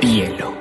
[0.00, 0.54] Bielo.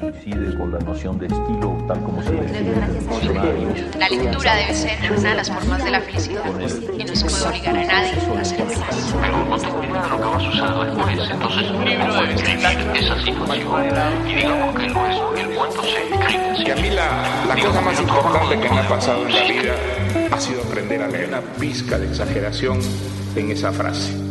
[0.00, 2.32] Coincide con la noción de estilo tal como se
[3.98, 6.44] La lectura debe ser una de las formas de la felicidad.
[6.98, 8.12] Y no se puede obligar a nadie
[9.62, 11.30] de lo que va a suceder después.
[11.30, 14.28] Entonces, un libro debe escribir esa situación.
[14.28, 16.64] Y digamos que no es el cuento se escribe.
[16.64, 19.74] Que a mí la, la cosa más importante que me ha pasado en la vida
[20.30, 22.80] ha sido aprender a leer una pizca de exageración
[23.36, 24.28] en esa frase.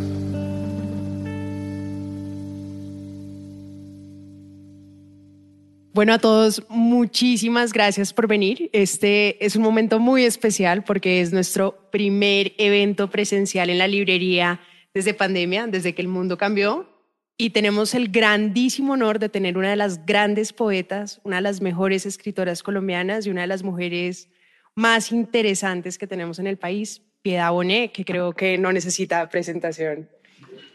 [5.97, 8.69] Bueno, a todos, muchísimas gracias por venir.
[8.71, 14.59] Este es un momento muy especial porque es nuestro primer evento presencial en la librería
[14.97, 16.89] desde pandemia, desde que el mundo cambió.
[17.37, 21.61] Y tenemos el grandísimo honor de tener una de las grandes poetas, una de las
[21.61, 24.27] mejores escritoras colombianas y una de las mujeres
[24.73, 30.09] más interesantes que tenemos en el país, Piedad Bonet, que creo que no necesita presentación.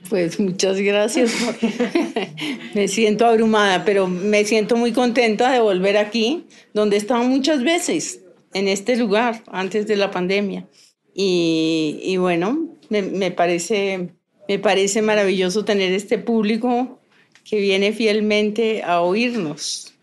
[0.09, 1.33] Pues muchas gracias.
[2.75, 8.21] me siento abrumada, pero me siento muy contenta de volver aquí, donde estaba muchas veces,
[8.55, 10.69] en este lugar, antes de la pandemia.
[11.13, 14.11] Y bueno, me, parece,
[14.49, 17.01] me parece maravilloso tener este público
[17.45, 19.95] que viene fielmente a oírnos.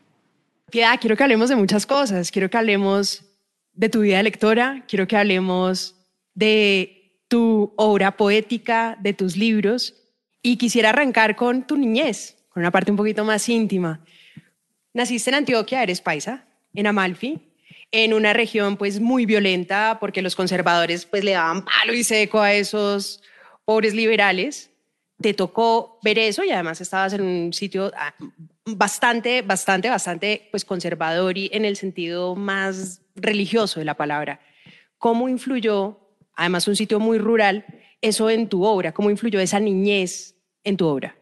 [0.71, 2.31] Piedad, quiero que hablemos de muchas cosas.
[2.31, 3.23] Quiero que hablemos
[3.73, 5.95] de tu vida lectora, quiero que hablemos
[6.33, 9.95] de tu obra poética, de tus libros,
[10.41, 14.03] y quisiera arrancar con tu niñez, con una parte un poquito más íntima.
[14.93, 17.39] Naciste en Antioquia, eres paisa, en Amalfi,
[17.91, 22.39] en una región pues muy violenta porque los conservadores pues le daban palo y seco
[22.39, 23.21] a esos
[23.65, 24.71] pobres liberales.
[25.19, 28.13] Te tocó ver eso y además estabas en un sitio ah,
[28.65, 34.39] bastante, bastante, bastante pues conservador y en el sentido más religioso de la palabra.
[34.97, 35.99] ¿Cómo influyó
[36.35, 37.65] además un sitio muy rural,
[38.01, 38.93] eso en tu obra?
[38.93, 41.15] ¿Cómo influyó esa niñez en tu obra?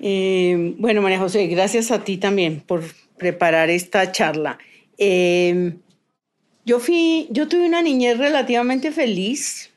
[0.00, 2.82] Eh, bueno, María José, gracias a ti también por
[3.18, 4.58] preparar esta charla.
[4.98, 5.76] Eh,
[6.64, 9.70] yo, fui, yo tuve una niñez relativamente feliz.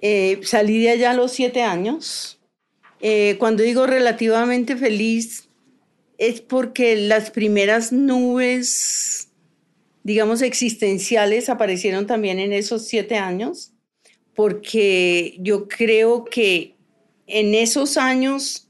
[0.00, 2.38] Eh, salí de allá a los siete años.
[3.38, 5.48] cuando digo relativamente feliz,
[6.18, 9.32] es porque las primeras nubes
[10.04, 13.72] digamos, existenciales aparecieron también en esos siete años,
[14.34, 16.74] porque yo creo que
[17.26, 18.68] en esos años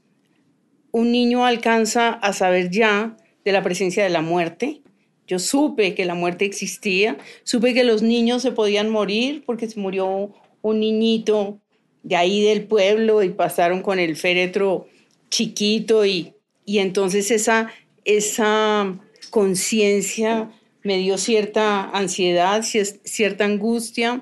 [0.91, 4.82] un niño alcanza a saber ya de la presencia de la muerte.
[5.27, 9.79] Yo supe que la muerte existía, supe que los niños se podían morir porque se
[9.79, 11.59] murió un niñito
[12.03, 14.87] de ahí del pueblo y pasaron con el féretro
[15.29, 16.33] chiquito y,
[16.65, 17.71] y entonces esa,
[18.05, 20.51] esa conciencia
[20.83, 24.21] me dio cierta ansiedad, cierta angustia.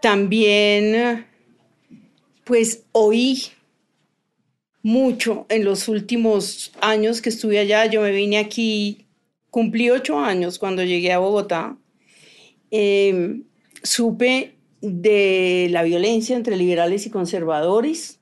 [0.00, 1.26] También,
[2.44, 3.42] pues oí
[4.82, 7.86] mucho en los últimos años que estuve allá.
[7.86, 9.01] Yo me vine aquí,
[9.52, 11.76] cumplí ocho años cuando llegué a Bogotá.
[12.70, 13.44] Em,
[13.82, 18.18] supe de la violencia entre liberales y conservadores.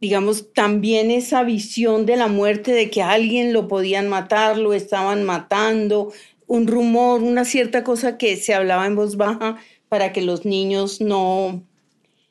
[0.00, 5.22] Digamos, también esa visión de la muerte, de que alguien lo podían matar, lo estaban
[5.22, 6.12] matando,
[6.48, 9.56] un rumor, una cierta cosa que se hablaba en voz baja
[9.88, 11.62] para que los niños no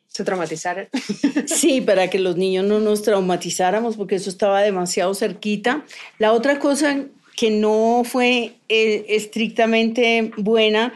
[0.08, 0.90] se traumatizaran.
[1.46, 5.86] sí, para que los niños no nos traumatizáramos porque eso estaba demasiado cerquita.
[6.20, 10.94] La otra cosa que no fue eh, estrictamente buena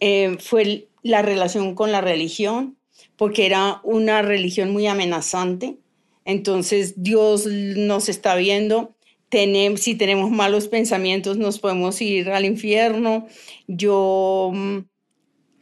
[0.00, 2.76] eh, fue la relación con la religión,
[3.16, 5.76] porque era una religión muy amenazante.
[6.24, 8.94] Entonces Dios nos está viendo
[9.76, 13.26] si tenemos malos pensamientos nos podemos ir al infierno.
[13.66, 14.78] Yo mm,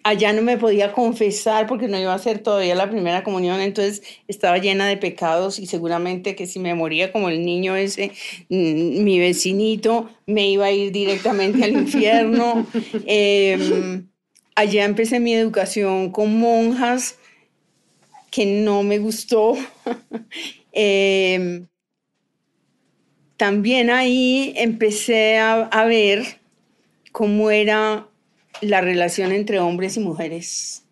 [0.03, 4.03] allá no me podía confesar porque no iba a hacer todavía la primera comunión, entonces
[4.29, 8.13] estaba llena de pecados y seguramente que si me moría como el niño ese,
[8.49, 12.67] mm, mi vecinito, me iba a ir directamente al infierno.
[13.07, 14.09] Em,
[14.55, 17.19] allá empecé mi educación con monjas
[18.31, 19.57] que no me gustó.
[20.73, 21.65] eh,
[23.41, 26.41] también ahí empecé a, ver
[27.11, 28.07] cómo era
[28.61, 30.85] la relación entre hombres y mujeres.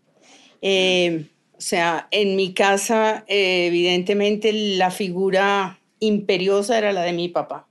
[0.62, 1.26] Eh,
[1.56, 7.68] o sea, en mi casa, eh, evidentemente, la figura imperiosa era la de mi papá.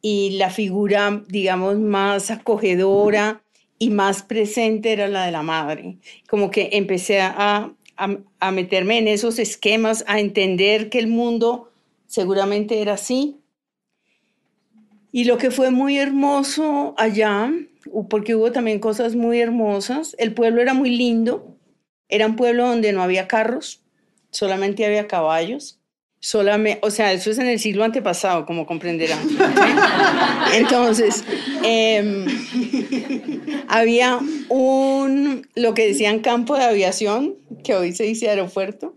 [0.00, 3.42] Y la figura, digamos, más acogedora
[3.78, 5.98] y más presente era la de la madre.
[6.28, 11.70] Como que empecé a, a meterme en esos esquemas, a entender que el mundo
[12.06, 13.42] seguramente era así
[15.12, 17.52] y lo que fue muy hermoso allá
[18.08, 20.14] porque hubo también cosas muy hermosas.
[20.18, 21.56] El pueblo era muy lindo,
[22.08, 23.82] era un pueblo donde no había carros,
[24.30, 25.78] solamente había caballos.
[26.24, 29.18] Solamente, o sea, eso es en el siglo antepasado, como comprenderán.
[30.54, 31.24] Entonces,
[31.64, 32.26] em,
[33.66, 37.34] había un, lo que decían campo de aviación,
[37.64, 38.94] que hoy se dice aeropuerto,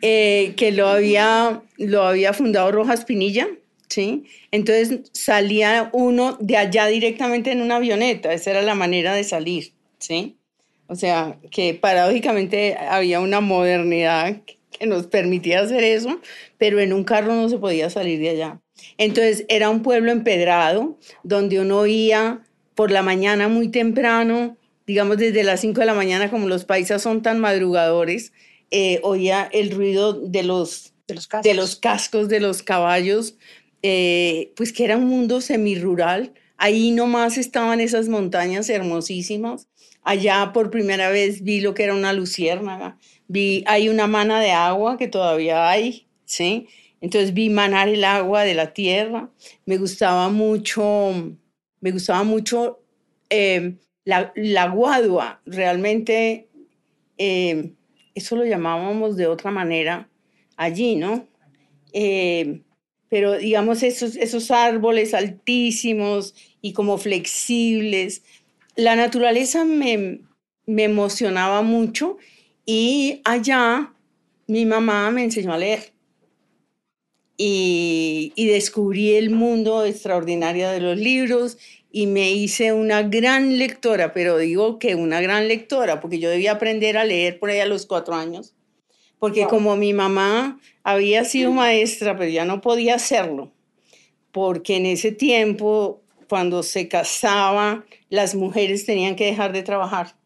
[0.00, 3.48] eh, que lo había, lo había fundado Rojas Pinilla,
[3.92, 4.24] ¿sí?
[4.50, 9.74] Entonces salía uno de allá directamente en una avioneta, esa era la manera de salir,
[9.98, 10.38] ¿sí?
[10.86, 16.20] O sea, que paradójicamente había una modernidad que nos permitía hacer eso,
[16.56, 18.60] pero en un carro no se podía salir de allá.
[18.96, 22.40] Entonces era un pueblo empedrado, donde uno oía
[22.74, 24.56] por la mañana muy temprano,
[24.86, 28.32] digamos desde las 5 de la mañana, como los paisas son tan madrugadores,
[28.70, 33.36] eh, oía el ruido de los, de los, de los cascos de los caballos,
[33.82, 36.32] eh, pues que era un mundo semirural.
[36.56, 39.68] Ahí nomás estaban esas montañas hermosísimas.
[40.02, 42.98] Allá por primera vez vi lo que era una luciérnaga
[43.32, 46.68] vi, hay una mana de agua que todavía hay, ¿sí?
[47.00, 49.30] Entonces vi manar el agua de la tierra.
[49.64, 51.36] Me gustaba mucho,
[51.80, 52.80] me gustaba mucho
[53.30, 55.40] em, la, la, guadua.
[55.46, 56.48] Realmente,
[57.16, 57.74] em,
[58.14, 60.10] eso lo llamábamos de otra manera
[60.56, 61.26] allí, ¿no?
[61.92, 62.62] Em,
[63.12, 68.22] pero digamos, esos, esos árboles altísimos y como flexibles.
[68.74, 70.20] La naturaleza me,
[70.64, 72.16] me emocionaba mucho
[72.64, 73.92] y allá
[74.46, 75.92] mi mamá me enseñó a leer
[77.36, 81.58] y, descubrí el mundo extraordinario de los libros
[81.90, 86.52] y me hice una gran lectora, pero digo que una gran lectora, porque yo debía
[86.52, 88.54] aprender a leer por ahí a los cuatro años,
[89.22, 93.52] porque como mi mamá había sido maestra, pero ya no podía hacerlo,
[94.32, 100.16] porque en ese tiempo, cuando se casaba, las mujeres tenían que dejar de trabajar.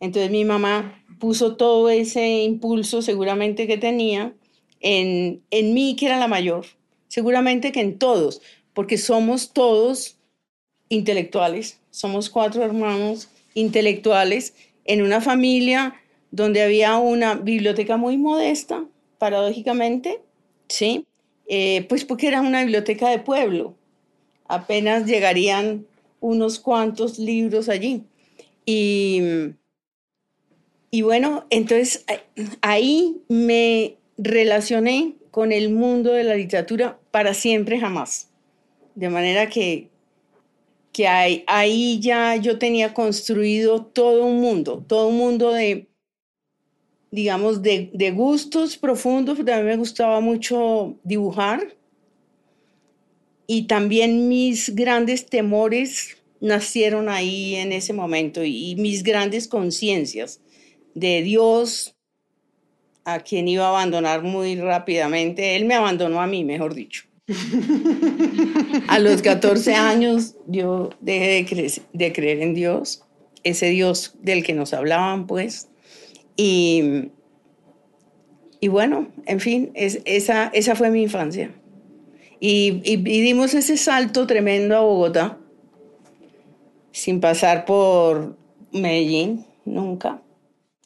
[0.00, 4.32] Entonces mi mamá puso todo ese impulso seguramente que tenía
[4.80, 6.64] en, en mí, que era la mayor,
[7.08, 8.40] seguramente que en todos,
[8.72, 10.16] porque somos todos
[10.88, 14.54] intelectuales, somos cuatro hermanos intelectuales
[14.86, 16.00] en una familia
[16.30, 18.84] donde había una biblioteca muy modesta,
[19.18, 20.20] paradójicamente,
[20.68, 21.06] ¿sí?
[21.48, 23.74] Eh, pues porque era una biblioteca de pueblo,
[24.46, 25.86] apenas llegarían
[26.20, 28.02] unos cuantos libros allí.
[28.66, 29.54] Y
[30.90, 32.04] y bueno, entonces
[32.62, 38.30] ahí me relacioné con el mundo de la literatura para siempre jamás.
[38.94, 39.90] De manera que,
[40.92, 45.86] que ahí, ahí ya yo tenía construido todo un mundo, todo un mundo de,
[47.10, 49.36] digamos, de, de gustos profundos.
[49.38, 51.74] También me gustaba mucho dibujar.
[53.46, 60.40] Y también mis grandes temores nacieron ahí en ese momento y mis grandes conciencias
[60.94, 61.94] de Dios,
[63.04, 65.56] a quien iba a abandonar muy rápidamente.
[65.56, 67.04] Él me abandonó a mí, mejor dicho.
[68.88, 71.46] a los 14 años yo dejé
[71.92, 73.02] de, creer en Dios,
[73.44, 75.68] ese Dios del que nos hablaban, pues.
[76.38, 77.10] Y,
[78.60, 81.50] y bueno, en fin, esa, esa fue mi infancia.
[82.38, 85.38] Y, y, ese salto tremendo a Bogotá,
[86.92, 88.36] sin pasar por
[88.72, 90.22] Medellín, nunca.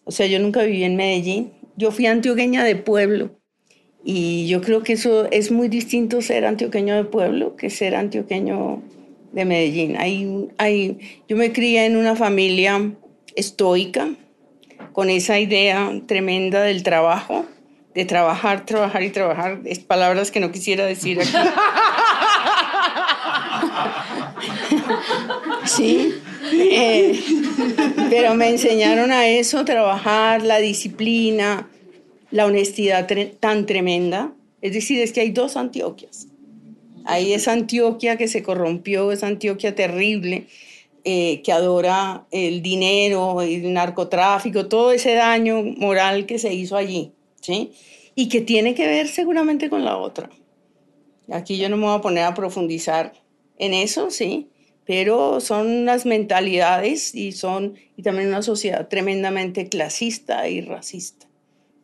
[0.05, 1.53] O sea, yo nunca viví en Medellín.
[1.77, 3.31] Yo fui antioqueña de pueblo.
[4.03, 8.83] Y yo creo que eso es muy distinto ser antioqueño de pueblo que ser antioqueño
[9.33, 9.97] de Medellín.
[9.99, 10.99] Hay, hay,
[11.29, 12.95] yo me crié en una familia
[13.37, 14.17] estoica,
[14.93, 17.47] con esa idea tremenda del trabajo,
[17.95, 19.61] de trabajar, trabajar y trabajar.
[19.65, 21.31] Es palabras que no quisiera decir aquí.
[25.65, 26.15] sí.
[26.53, 27.21] Eh,
[28.11, 31.69] pero me enseñaron a eso, trabajar, la disciplina,
[32.31, 33.09] la honestidad
[33.41, 34.33] tan tremenda.
[34.61, 36.29] Es decir, es que hay dos Antioquias.
[37.05, 40.47] Hay esa Antioquia que se corrompió, esa Antioquia terrible,
[41.05, 47.13] eh, que adora el dinero, el narcotráfico, todo ese daño moral que se hizo allí,
[47.41, 47.73] ¿sí?
[48.15, 50.31] Y que tiene que ver seguramente con la otra.
[51.31, 53.13] Aquí yo no me voy a poner a profundizar
[53.59, 54.49] en eso, ¿sí?
[54.85, 61.29] pero son unas mentalidades y son y también una sociedad tremendamente clasista y racista.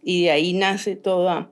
[0.03, 1.51] Y de ahí nace toda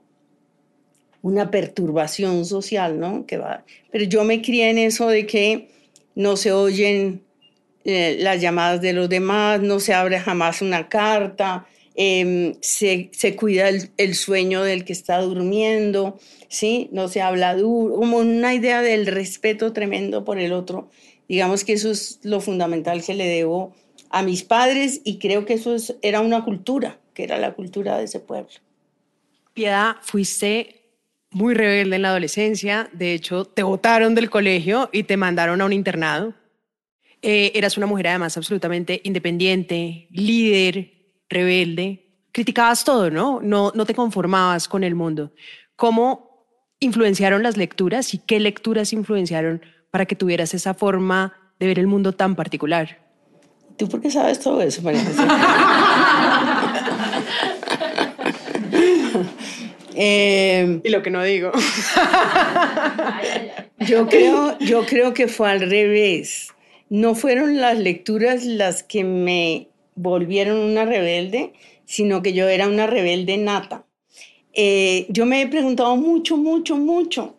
[1.21, 3.25] una perturbación social, ¿no?
[3.25, 3.65] Que va.
[3.91, 5.69] Pero yo me crié en eso de que
[6.15, 7.23] no se oyen
[7.87, 11.65] eh, las llamadas de los demás, no se abre jamás una carta,
[11.95, 16.89] em, se, cuida el, sueño del que está durmiendo, ¿sí?
[16.91, 20.89] No se habla duro, como una idea del respeto tremendo por el otro
[21.27, 23.75] Digamos que eso es lo fundamental que le debo
[24.09, 27.97] a mis padres y creo que eso es, era una cultura, que era la cultura
[27.97, 28.49] de ese pueblo.
[29.53, 30.75] Piedad, fuiste
[31.31, 35.65] muy rebelde en la adolescencia, de hecho te botaron del colegio y te mandaron a
[35.65, 36.33] un internado.
[37.21, 40.93] Eh, eras una mujer además absolutamente independiente, líder,
[41.29, 43.39] rebelde, criticabas todo, ¿no?
[43.41, 43.71] ¿no?
[43.73, 45.31] No te conformabas con el mundo.
[45.75, 46.45] ¿Cómo
[46.79, 51.87] influenciaron las lecturas y qué lecturas influenciaron para que tuvieras esa forma de ver el
[51.87, 52.99] mundo tan particular?
[53.77, 55.03] ¿Tú por qué sabes todo eso, María?
[59.99, 61.51] Eh, y lo que no digo.
[63.79, 66.53] yo, creo, yo creo que fue al revés.
[66.89, 71.53] No fueron las lecturas las que me volvieron una rebelde,
[71.85, 73.85] sino que yo era una rebelde nata.
[74.53, 77.37] Eh, yo me he preguntado mucho, mucho, mucho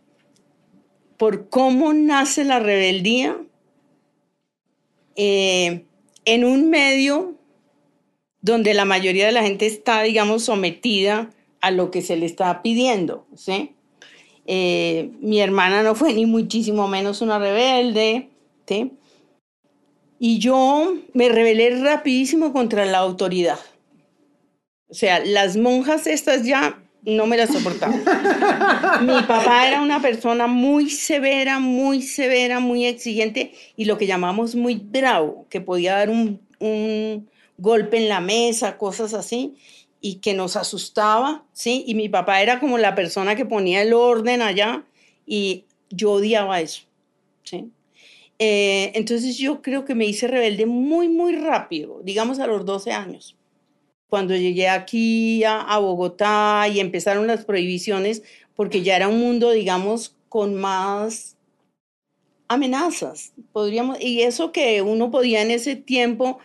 [1.19, 3.37] por cómo nace la rebeldía
[5.17, 5.85] eh,
[6.25, 7.35] en un medio
[8.41, 12.63] donde la mayoría de la gente está, digamos, sometida a lo que se le está
[12.63, 13.73] pidiendo, ¿sí?
[14.47, 18.29] Eh, mi hermana no fue ni muchísimo menos una rebelde,
[18.67, 18.93] ¿sí?
[20.19, 23.59] Y yo me rebelé rapidísimo contra la autoridad.
[24.89, 27.95] O sea, las monjas estas ya no me las soportaba.
[29.03, 34.55] Mi papá era una persona muy severa, muy severa, muy exigente y lo que llamamos
[34.55, 39.57] muy bravo, que podía dar un, un golpe en la mesa, cosas así
[40.01, 41.85] y que nos asustaba, ¿sí?
[41.87, 44.85] Y mi papá era como la persona que ponía el orden allá
[45.27, 46.83] y yo odiaba eso,
[47.43, 47.71] ¿sí?
[48.39, 52.93] Eh, entonces yo creo que me hice rebelde muy, muy rápido, digamos a los 12
[52.93, 53.37] años.
[54.09, 58.23] Cuando llegué aquí a, a Bogotá y empezaron las prohibiciones,
[58.55, 61.37] porque ya era un mundo, digamos, con más
[62.49, 66.39] amenazas, podríamos, y eso que uno podía en ese tiempo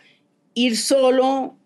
[0.54, 1.56] ir solo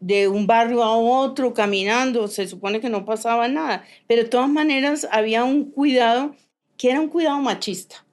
[0.00, 4.50] de un barrio a otro caminando, se supone que no pasaba nada, pero de todas
[4.50, 6.36] maneras había un cuidado
[6.76, 8.04] que era un cuidado machista,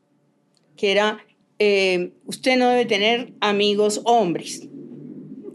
[0.78, 1.20] que era,
[1.64, 4.68] eh, usted no debe tener amigos hombres,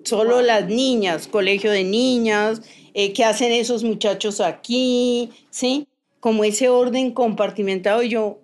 [0.04, 2.62] solo las niñas, colegio de niñas,
[2.94, 5.30] eh, ¿qué hacen esos muchachos aquí?
[5.50, 5.88] ¿Sí?
[6.20, 8.38] Como ese orden compartimentado yo,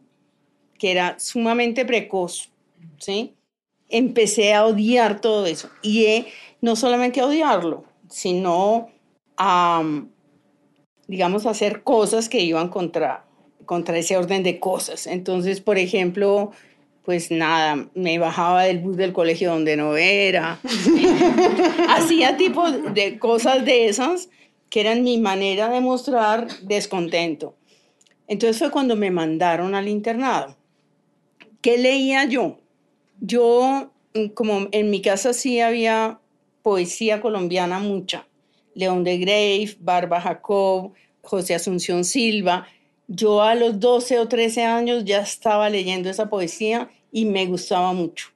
[0.76, 2.50] que era sumamente precoz,
[2.98, 3.34] ¿sí?
[3.88, 6.26] Empecé a odiar todo eso y he
[6.60, 8.88] no solamente a odiarlo, sino
[9.36, 9.84] a,
[11.06, 13.24] digamos, hacer cosas que iban contra,
[13.66, 15.06] contra ese orden de cosas.
[15.06, 16.50] Entonces, por ejemplo,
[17.04, 20.60] pues nada, me bajaba del bus del colegio donde no era.
[21.88, 24.28] Hacía tipo de cosas de esas
[24.70, 27.54] que eran mi manera de mostrar descontento.
[28.28, 30.56] Entonces fue cuando me mandaron al internado.
[31.60, 32.58] ¿Qué leía yo?
[33.20, 33.92] Yo,
[34.34, 36.20] como en mi casa sí había
[36.62, 38.26] poesía colombiana mucha.
[38.74, 42.66] León de Grave, Barba Jacob, José Asunción Silva.
[43.08, 47.92] Yo a los 12 o 13 años ya estaba leyendo esa poesía y me gustaba
[47.92, 48.28] mucho.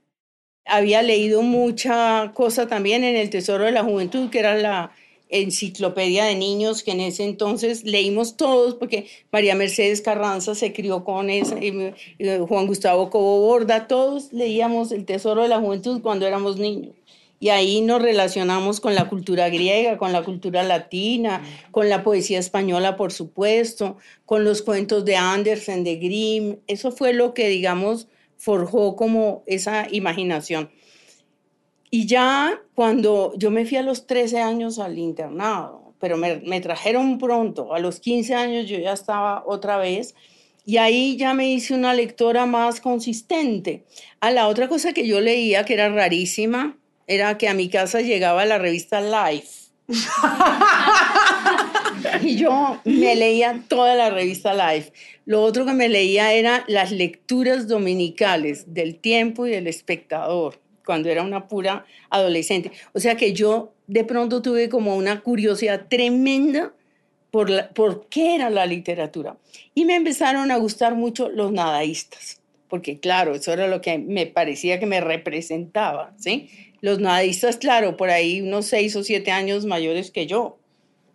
[0.64, 4.92] Había leído mucha cosa también en El Tesoro de la Juventud, que era la
[5.28, 11.04] enciclopedia de niños que en ese entonces leímos todos, porque María Mercedes Carranza se crió
[11.04, 11.92] con esa, y
[12.48, 16.94] Juan Gustavo Cobo Borda, todos leíamos El Tesoro de la Juventud cuando éramos niños.
[17.38, 22.38] Y ahí nos relacionamos con la cultura griega, con la cultura latina, con la poesía
[22.38, 26.56] española, por supuesto, con los cuentos de Andersen, de Grimm.
[26.66, 30.70] Eso fue lo que, digamos, forjó como esa imaginación.
[31.90, 36.60] Y ya cuando yo me fui a los 13 años al internado, pero me, me
[36.60, 40.14] trajeron pronto, a los 15 años yo ya estaba otra vez,
[40.64, 43.84] y ahí ya me hice una lectora más consistente.
[44.20, 48.00] A la otra cosa que yo leía, que era rarísima, era que a mi casa
[48.00, 49.66] llegaba la revista Life.
[52.22, 54.92] y yo me leía toda la revista Life.
[55.24, 61.08] Lo otro que me leía era las lecturas dominicales del tiempo y del espectador, cuando
[61.08, 62.72] era una pura adolescente.
[62.92, 66.72] O sea que yo de pronto tuve como una curiosidad tremenda
[67.30, 69.36] por, por qué era la literatura.
[69.74, 74.26] Y me empezaron a gustar mucho los nadaístas, porque claro, eso era lo que me
[74.26, 76.48] parecía que me representaba, ¿sí?
[76.80, 80.58] Los nadistas, claro, por ahí unos seis o siete años mayores que yo,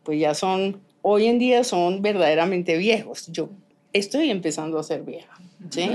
[0.03, 3.27] pues ya son, hoy en día son verdaderamente viejos.
[3.27, 3.50] Yo
[3.93, 5.39] estoy empezando a ser vieja.
[5.70, 5.91] ¿sí?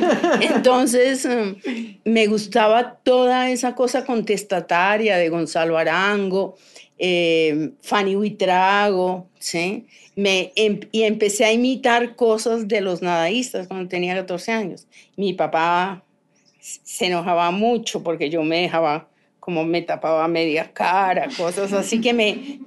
[0.40, 1.56] Entonces, em,
[2.04, 6.56] me gustaba toda esa cosa contestataria de Gonzalo Arango,
[6.98, 9.86] eh, Fanny Huitrago, ¿sí?
[10.24, 14.86] Em, y empecé a imitar cosas de los nadaístas cuando tenía 14 años.
[15.16, 16.04] Mi papá
[16.60, 19.08] se enojaba mucho porque yo me dejaba,
[19.38, 22.60] como me tapaba media cara, cosas así que me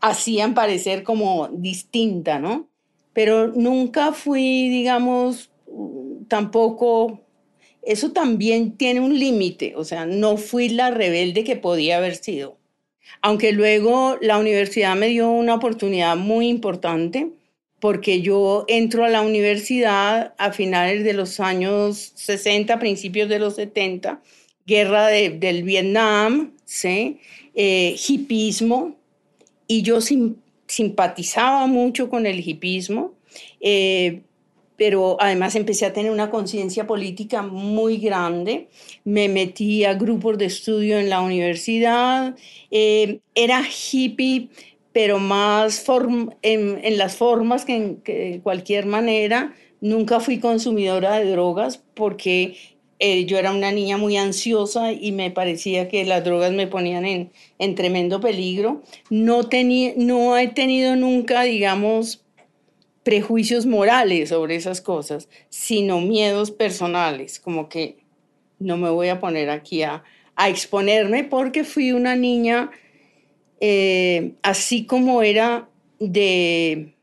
[0.00, 2.68] hacían parecer como distinta, ¿no?
[3.12, 5.50] Pero nunca fui, digamos,
[6.28, 7.20] tampoco,
[7.82, 12.58] eso también tiene un límite, o sea, no fui la rebelde que podía haber sido.
[13.22, 17.30] Aunque luego la universidad me dio una oportunidad muy importante
[17.80, 23.56] porque yo entro a la universidad a finales de los años 60, principios de los
[23.56, 24.22] 70,
[24.66, 27.18] guerra del Vietnam, ¿sí?
[27.54, 28.96] Eh, hipismo,
[29.68, 29.98] y yo
[30.66, 33.14] simpatizaba mucho con el hipismo,
[33.60, 34.22] eh,
[34.76, 38.68] pero además empecé a tener una conciencia política muy grande,
[39.04, 42.36] me metí a grupos de estudio en la universidad,
[42.70, 44.50] eh, era hippie
[44.96, 45.84] pero más
[46.40, 49.54] en, las formas que en que cualquier manera.
[49.82, 52.56] Nunca fui consumidora de drogas porque
[52.98, 57.04] eh, yo era una niña muy ansiosa y me parecía que las drogas me ponían
[57.04, 58.80] en, en tremendo peligro.
[59.10, 59.42] No,
[59.96, 62.24] no he tenido nunca, digamos,
[63.06, 67.98] prejuicios morales sobre esas cosas, sino miedos personales, como que
[68.58, 70.02] no me voy a poner aquí a,
[70.34, 72.72] a exponerme porque fui una niña
[73.60, 75.68] eh, así como era
[76.00, 76.96] de,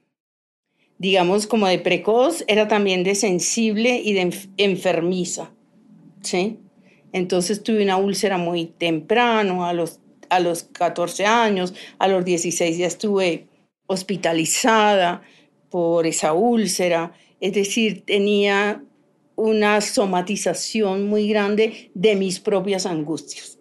[0.98, 5.52] digamos, como de precoz, era también de sensible y de enfermiza,
[6.20, 6.60] ¿sí?
[7.14, 12.78] Entonces tuve una úlcera muy temprano, a los, a los 14 años, a los 16
[12.78, 13.48] ya estuve
[13.88, 15.22] hospitalizada
[15.74, 18.84] por esa úlcera, es decir, tenía
[19.36, 23.58] una somatización muy grande de mis propias angustias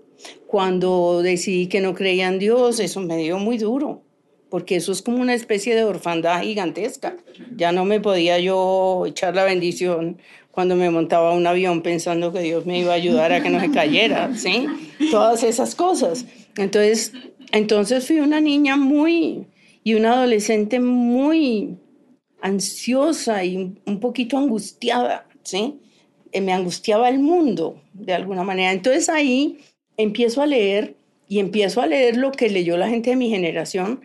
[0.47, 4.03] cuando decidí que no creía en Dios, eso me dio muy duro,
[4.51, 7.17] porque eso es como una especie de orfandad gigantesca.
[7.57, 10.19] Ya no me podía yo echar la bendición
[10.51, 13.59] cuando me montaba un avión pensando que Dios me iba a ayudar a que no
[13.59, 14.67] se cayera, ¿sí?
[15.11, 16.27] Todas esas cosas.
[16.59, 17.15] Entonces,
[17.53, 19.47] entonces fui una niña muy,
[19.85, 21.77] y una adolescente muy
[22.43, 25.81] ansiosa y un poquito angustiada, ¿sí?
[26.33, 28.73] Eh, me angustiaba el mundo, de alguna manera.
[28.73, 29.59] Entonces ahí
[29.97, 30.97] empiezo a leer
[31.29, 34.01] y empiezo a leer lo que leyó la gente de mi generación,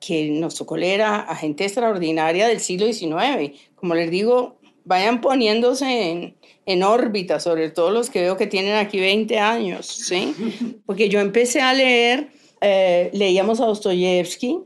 [0.00, 3.58] que nos tocó leer a, gente extraordinaria del siglo XIX.
[3.74, 8.74] Como les digo, vayan poniéndose en, en, órbita, sobre todo los que veo que tienen
[8.74, 10.34] aquí 20 años, ¿sí?
[10.86, 12.28] Porque yo empecé a leer,
[12.60, 14.58] eh, leíamos a Dostoyevsky,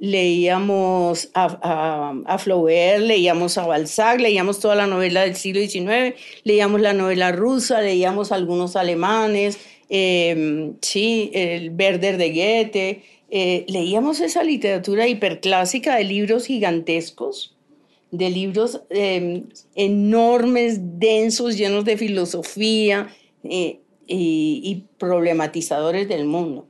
[0.00, 6.92] leíamos a, Flaubert, leíamos a Balzac, leíamos toda la novela del siglo XIX, leíamos la
[6.92, 9.58] novela rusa, leíamos algunos alemanes,
[9.88, 13.02] Em, sí, el Werder de Goethe.
[13.30, 17.56] Eh, leíamos esa literatura hiperclásica de libros gigantescos,
[18.10, 23.08] de libros em, enormes, densos, llenos de filosofía
[23.44, 26.66] eh, y, problematizadores del mundo.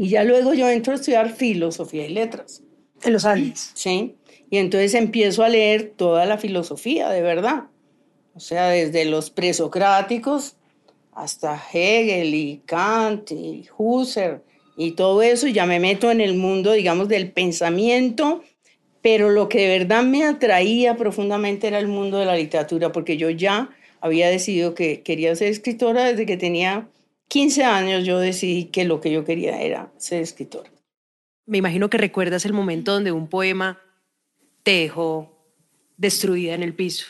[0.00, 2.62] Y ya luego yo entro a estudiar filosofía y letras.
[3.02, 3.72] En los Andes.
[3.74, 4.14] Sí.
[4.48, 7.64] Y entonces empiezo a leer toda la filosofía, de verdad.
[8.34, 10.56] O sea, desde los presocráticos
[11.12, 14.40] hasta Hegel y Kant y Husserl
[14.74, 18.42] y todo eso, ya me meto en el mundo, digamos, del pensamiento,
[19.02, 23.18] pero lo que de verdad me atraía profundamente era el mundo de la literatura, porque
[23.18, 23.68] yo ya
[24.00, 26.88] había decidido que quería ser escritora desde que tenía
[27.30, 30.68] 15 años, yo decidí que lo que yo quería era ser escritora.
[31.46, 33.78] Me imagino que recuerdas el momento donde un poema
[34.64, 35.30] te dejó
[35.96, 37.06] destruida en el piso.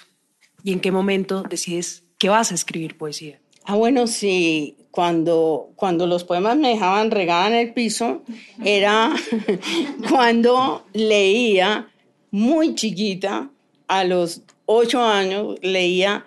[0.62, 3.40] ¿Y en qué momento decides que vas a escribir poesía?
[3.64, 8.22] Ah, bueno, sí, cuando, cuando los poemas me dejaban regada en el piso,
[8.62, 9.14] era
[10.10, 11.88] cuando leía
[12.30, 13.48] muy chiquita,
[13.88, 16.26] a los ocho años, leía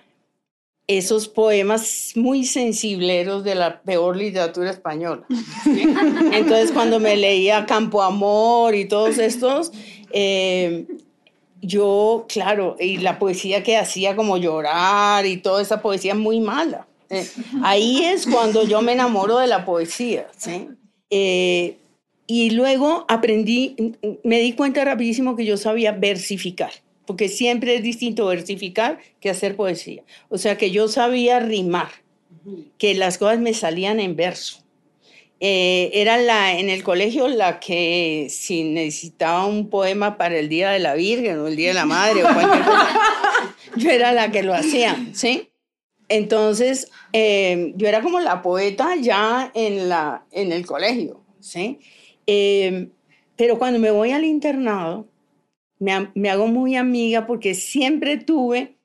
[0.98, 5.26] esos poemas muy sensibleros de la peor literatura española.
[6.32, 9.72] Entonces, cuando me leía Campo Amor y todos estos,
[10.12, 10.86] eh,
[11.62, 16.88] yo, claro, y la poesía que hacía como llorar y toda esa poesía muy mala.
[17.10, 17.28] Eh,
[17.64, 20.68] ahí es cuando yo me enamoro de la poesía, ¿sí?
[21.10, 21.78] Eh,
[22.26, 23.76] y luego aprendí,
[24.24, 26.72] me di cuenta rapidísimo que yo sabía versificar,
[27.06, 30.04] porque siempre es distinto versificar que hacer poesía.
[30.30, 31.90] O sea que yo sabía rimar,
[32.78, 34.64] que las cosas me salían en verso.
[35.46, 40.72] Eh, era la, en el colegio la que si necesitaba un poema para el Día
[40.72, 44.32] de la Virgen o el Día de la Madre o cualquier cosa, yo era la
[44.32, 45.50] que lo hacía, ¿sí?
[46.08, 51.80] Entonces, em, yo era como la poeta ya en, la, en el colegio, ¿sí?
[52.26, 52.92] Em,
[53.36, 55.08] pero cuando me voy al internado,
[55.84, 58.76] me, hago muy amiga porque siempre tuve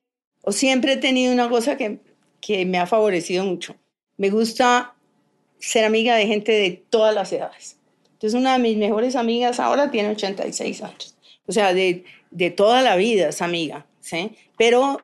[0.43, 2.01] o siempre he tenido una cosa que
[2.41, 3.77] que me ha favorecido mucho.
[4.17, 4.95] Me gusta
[5.59, 7.79] ser amiga de gente de todas las edades.
[8.13, 11.17] Entonces, una de mis mejores amigas ahora tiene 86 años.
[11.47, 14.33] O sea, de, de toda la vida es amiga, ¿sí?
[14.57, 15.01] Pero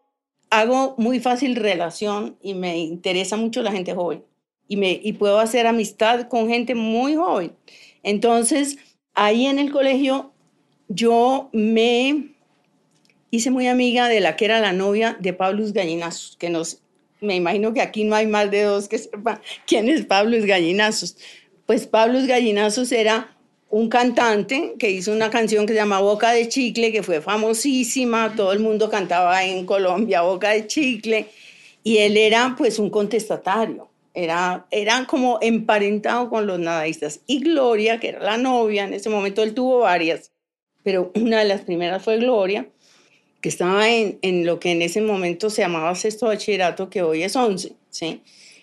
[0.50, 4.24] hago muy fácil relación y me interesa mucho la gente joven.
[4.66, 7.54] Y, me, y puedo hacer amistad con gente muy joven.
[8.02, 8.78] Entonces,
[9.14, 10.32] ahí en el colegio,
[10.88, 12.34] yo me
[13.30, 16.78] hice muy amiga de la que era la novia de Pablo Gallinazos, que nos,
[17.20, 21.16] me imagino que aquí no hay más de dos que sepan quién es Pablo Gallinazos.
[21.66, 23.34] Pues Pablo Gallinazos era
[23.70, 28.34] un cantante que hizo una canción que se llama Boca de Chicle, que fue famosísima,
[28.36, 31.26] todo el mundo cantaba en Colombia Boca de Chicle,
[31.82, 37.22] y él era pues un contestatario, era, era como emparentado con los nadaístas.
[37.26, 40.30] Y Gloria, que era la novia, en ese momento él tuvo varias,
[40.84, 42.68] pero una de las primeras fue Gloria,
[43.40, 47.36] que estaba en, lo que en ese momento se llamaba sexto bachillerato, que hoy es
[47.36, 48.22] once, ¿sí?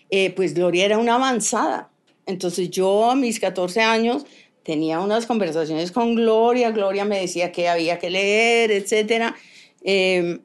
[0.10, 1.92] Eh, pues Gloria era una avanzada.
[2.26, 4.26] Entonces yo a mis 14 años
[4.64, 9.36] tenía unas conversaciones con Gloria, Gloria me decía que había que leer, etc.
[9.84, 10.40] Em,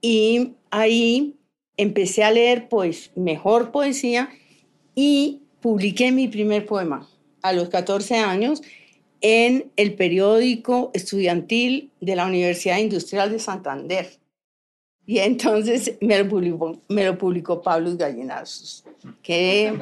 [0.00, 1.36] y ahí
[1.76, 4.30] empecé a leer pues mejor poesía
[4.94, 7.08] y publiqué mi primer poema
[7.42, 8.62] a los 14 años
[9.20, 14.08] en el periódico estudiantil de la Universidad Industrial de Santander.
[15.06, 18.84] Y entonces me lo publicó, me lo publicó Pablo Gallinazos,
[19.22, 19.72] que,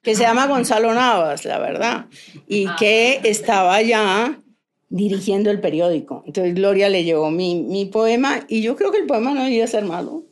[0.00, 2.06] que se llama Gonzalo Navas, la verdad,
[2.48, 4.40] y que estaba ya
[4.88, 6.22] dirigiendo el periódico.
[6.26, 9.64] Entonces Gloria le llevó mi, mi poema y yo creo que el poema no iba
[9.64, 10.24] a ser malo.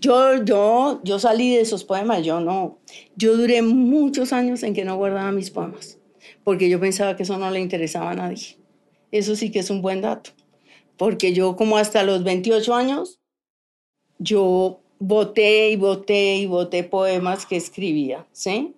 [0.00, 2.78] Yo, yo, yo salí de esos poemas, yo no.
[3.14, 5.95] Yo duré muchos años en que no guardaba mis poemas
[6.46, 8.56] porque yo pensaba que eso no le interesaba a nadie.
[9.10, 10.30] Eso sí que es un buen dato,
[10.96, 13.18] porque yo como hasta los 28 años,
[14.20, 18.74] yo voté y voté y voté poemas que escribía, ¿sí?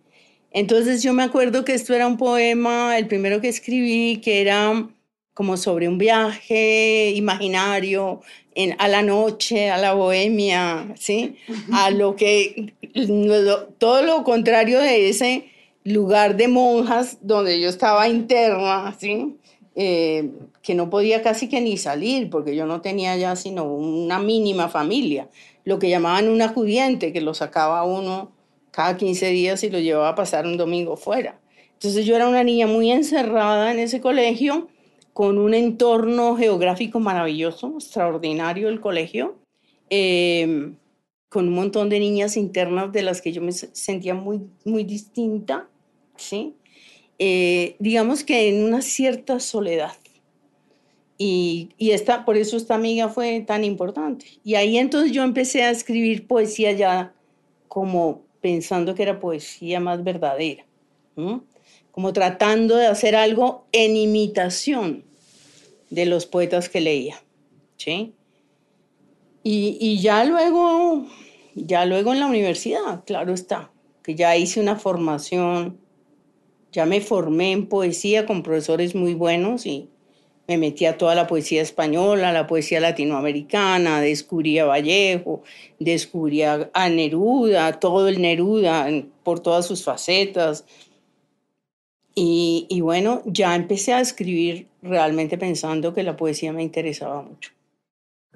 [0.50, 4.88] Entonces yo me acuerdo que esto era un poema, el primero que escribí, que era
[5.34, 8.22] como sobre un viaje imaginario
[8.54, 11.36] en, a la noche, a la bohemia, ¿sí?
[11.70, 12.72] A lo que,
[13.76, 19.36] todo lo contrario de ese lugar de monjas donde yo estaba interna, ¿sí?
[19.74, 20.30] Eh,
[20.62, 24.68] que no podía casi que ni salir, porque yo no tenía ya sino una mínima
[24.68, 25.28] familia,
[25.64, 28.32] lo que llamaban un acudiente, que lo sacaba uno
[28.72, 31.38] cada 15 días y lo llevaba a pasar un domingo fuera.
[31.74, 34.68] Entonces yo era una niña muy encerrada en ese colegio,
[35.12, 39.36] con un entorno geográfico maravilloso, extraordinario el colegio,
[39.90, 40.72] eh,
[41.28, 45.68] con un montón de niñas internas de las que yo me sentía muy, muy distinta
[46.18, 46.54] ¿sí?
[47.18, 49.92] Eh, digamos que en una cierta soledad.
[51.16, 54.26] Y, y esta, por eso esta amiga fue tan importante.
[54.44, 57.12] Y ahí entonces yo empecé a escribir poesía ya
[57.66, 60.64] como pensando que era poesía más verdadera,
[61.90, 65.04] como tratando de hacer algo en imitación
[65.90, 67.20] de los poetas que leía.
[67.76, 68.14] ¿sí?
[69.42, 71.06] Y, ya luego,
[71.54, 73.70] ya luego en la universidad, claro está,
[74.02, 75.78] que ya hice una formación
[76.72, 79.88] ya me formé en poesía con profesores muy buenos y
[80.46, 85.42] me metí a toda la poesía española, la poesía latinoamericana, descubrí a Vallejo,
[85.78, 88.88] descubrí a Neruda, todo el Neruda
[89.24, 90.64] por todas sus facetas.
[92.14, 97.57] Y bueno, ya empecé a escribir realmente pensando que la poesía me interesaba mucho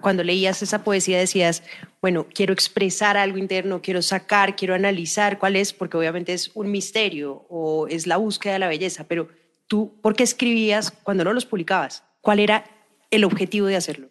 [0.01, 1.63] cuando leías esa poesía decías,
[2.01, 6.71] bueno, quiero expresar algo interno, quiero sacar, quiero analizar cuál es, porque obviamente es un
[6.71, 9.29] misterio o es la búsqueda de la belleza, pero
[9.67, 12.05] tú, ¿por qué escribías cuando no los publicabas?
[12.21, 12.65] ¿Cuál era
[13.11, 14.09] el objetivo de hacerlo?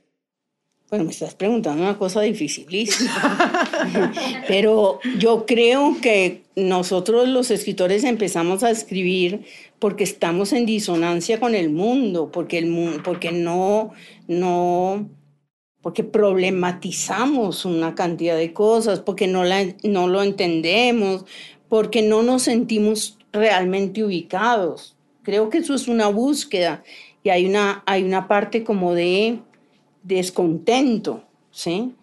[0.89, 4.11] Bueno, me estás preguntando una cosa dificilísima,
[4.47, 9.45] pero yo creo que nosotros los escritores empezamos a escribir
[9.79, 13.93] porque estamos en disonancia con el mundo, porque, el, porque no,
[14.27, 15.09] no,
[15.81, 21.25] porque problematizamos una cantidad de cosas, porque no, la, no lo entendemos,
[21.69, 24.95] porque no nos sentimos realmente ubicados.
[25.23, 26.83] Creo que eso es una búsqueda
[27.23, 29.39] y hay una, hay una parte como de
[30.03, 31.93] descontento, ¿sí?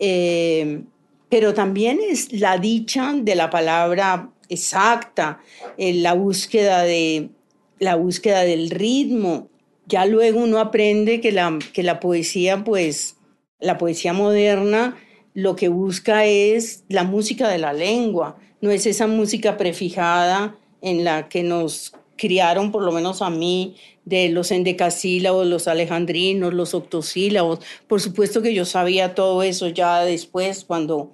[0.00, 0.82] Eh,
[1.28, 5.40] pero también es la dicha de la palabra exacta,
[5.76, 7.30] eh, la, búsqueda de,
[7.78, 9.48] la búsqueda del ritmo.
[9.86, 13.17] Ya luego uno aprende que la, que la poesía, pues,
[13.60, 14.96] la poesía moderna
[15.34, 21.04] lo que busca es la música de la lengua, no es esa música prefijada en
[21.04, 26.74] la que nos criaron, por lo menos a mí, de los endecasílabos, los alejandrinos, los
[26.74, 27.60] octosílabos.
[27.86, 31.12] Por supuesto que yo sabía todo eso ya después, cuando,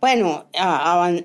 [0.00, 0.46] bueno,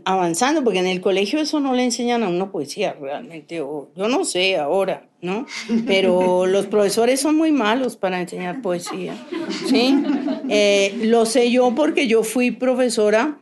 [0.05, 4.07] avanzando, porque en el colegio eso no le enseñan a uno poesía realmente, o yo
[4.07, 5.45] no sé ahora, ¿no?
[5.85, 9.15] Pero los profesores son muy malos para enseñar poesía,
[9.67, 10.01] ¿sí?
[10.49, 13.39] Eh, lo sé yo porque yo fui profesora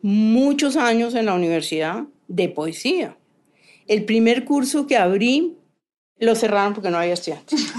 [0.00, 3.16] muchos años en la universidad de poesía.
[3.88, 5.56] El primer curso que abrí
[6.18, 7.72] lo cerraron porque no había estudiantes.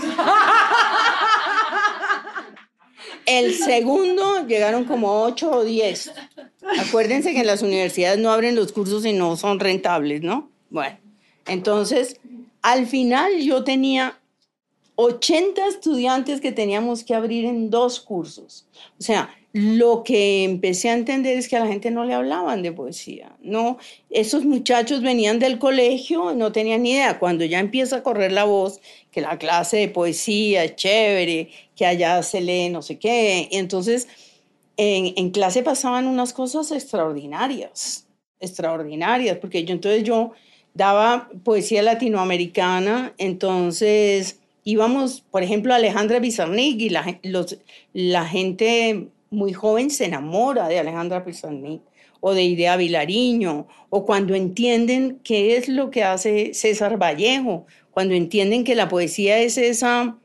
[3.29, 6.11] El segundo llegaron como ocho o diez.
[6.79, 10.49] Acuérdense que en las universidades no abren los cursos y no son rentables, ¿no?
[10.69, 10.97] Bueno,
[11.45, 12.19] entonces,
[12.61, 14.19] al final yo tenía
[14.95, 18.67] 80 estudiantes que teníamos que abrir en dos cursos.
[18.99, 22.61] O sea, lo que empecé a entender es que a la gente no le hablaban
[22.61, 23.35] de poesía.
[23.41, 23.79] No,
[24.11, 27.17] esos muchachos venían del colegio no tenían ni idea.
[27.17, 28.79] Cuando ya empieza a correr la voz,
[29.11, 33.47] que la clase de poesía es chévere, que allá se lee no sé qué.
[33.49, 34.07] Y entonces
[34.77, 38.05] en, en clase pasaban unas cosas extraordinarias,
[38.39, 40.31] extraordinarias, porque yo entonces yo
[40.75, 46.89] daba poesía latinoamericana, entonces íbamos, por ejemplo, a Alejandra Bizarnik y
[47.93, 51.81] la gente muy joven se enamora de Alejandra Pizarnik
[52.21, 58.13] o de Idea Vilariño, o cuando entienden qué es lo que hace César Vallejo, cuando
[58.13, 60.17] entienden que la poesía es esa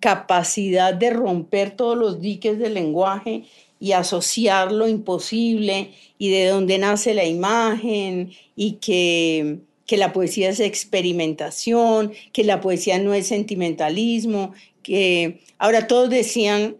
[0.00, 3.44] capacidad de romper todos los diques del lenguaje
[3.78, 10.48] y asociar lo imposible y de dónde nace la imagen y que, que la poesía
[10.48, 16.76] es experimentación, que la poesía no es sentimentalismo, que ahora todos decían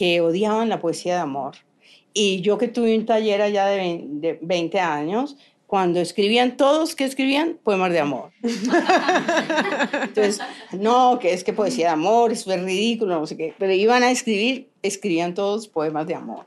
[0.00, 1.56] que odiaban la poesía de amor.
[2.14, 5.36] Y yo que tuve un taller allá de 20 años,
[5.66, 8.32] cuando escribían todos que escribían poemas de amor.
[10.02, 10.40] Entonces,
[10.72, 14.02] no, que es que poesía de amor, eso es ridículo, no sé qué, pero iban
[14.02, 16.46] a escribir, escribían todos poemas de amor.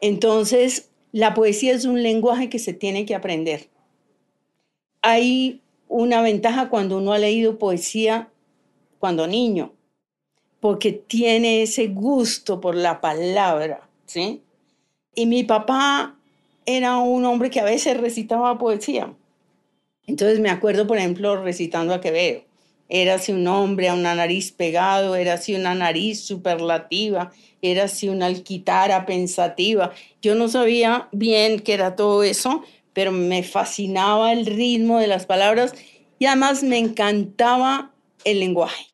[0.00, 3.70] Entonces, la poesía es un lenguaje que se tiene que aprender.
[5.02, 8.28] Hay una ventaja cuando uno ha leído poesía
[9.00, 9.72] cuando niño,
[10.64, 14.40] porque tiene ese gusto por la palabra, ¿sí?
[15.14, 16.16] Y mi papá
[16.64, 19.12] era un hombre que a veces recitaba poesía.
[20.06, 22.44] Entonces me acuerdo, por ejemplo, recitando a Quevedo.
[22.88, 28.08] Era así un hombre a una nariz pegado, era así una nariz superlativa, era así
[28.08, 29.92] una alquitara pensativa.
[30.22, 32.62] Yo no sabía bien qué era todo eso,
[32.94, 35.74] pero me fascinaba el ritmo de las palabras
[36.18, 37.92] y además me encantaba
[38.24, 38.93] el lenguaje.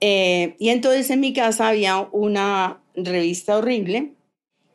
[0.00, 4.12] Eh, y entonces en mi casa había una revista horrible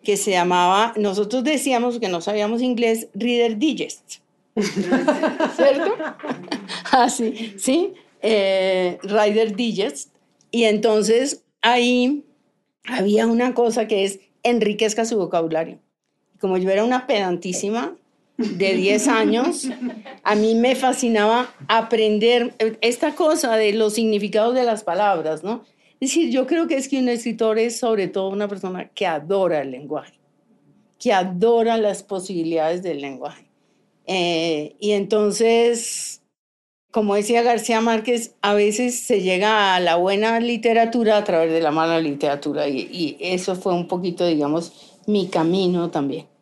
[0.03, 4.19] que se llamaba, nosotros decíamos que no sabíamos inglés, Reader Digest.
[4.55, 5.95] ¿Cierto?
[6.91, 10.09] Así, ah, sí, eh, Reader Digest.
[10.51, 12.25] Y entonces ahí
[12.83, 15.79] había una cosa que es enriquezca su vocabulario.
[16.39, 17.95] Como yo era una pedantísima,
[18.43, 19.67] de 10 años,
[20.23, 25.63] a mí me fascinaba aprender esta cosa de los significados de las palabras, ¿no?
[25.99, 29.07] Es decir, yo creo que es que un escritor es sobre todo una persona que
[29.07, 30.19] adora el lenguaje,
[30.99, 33.45] que adora las posibilidades del lenguaje.
[34.05, 36.21] Eh, y entonces,
[36.91, 41.61] como decía García Márquez, a veces se llega a la buena literatura a través de
[41.61, 46.32] la mala literatura y, y eso fue un poquito, digamos, mi camino también.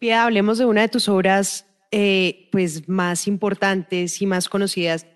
[0.00, 5.06] Pia, hablemos de una de tus obras eh, pues más importantes y más conocidas,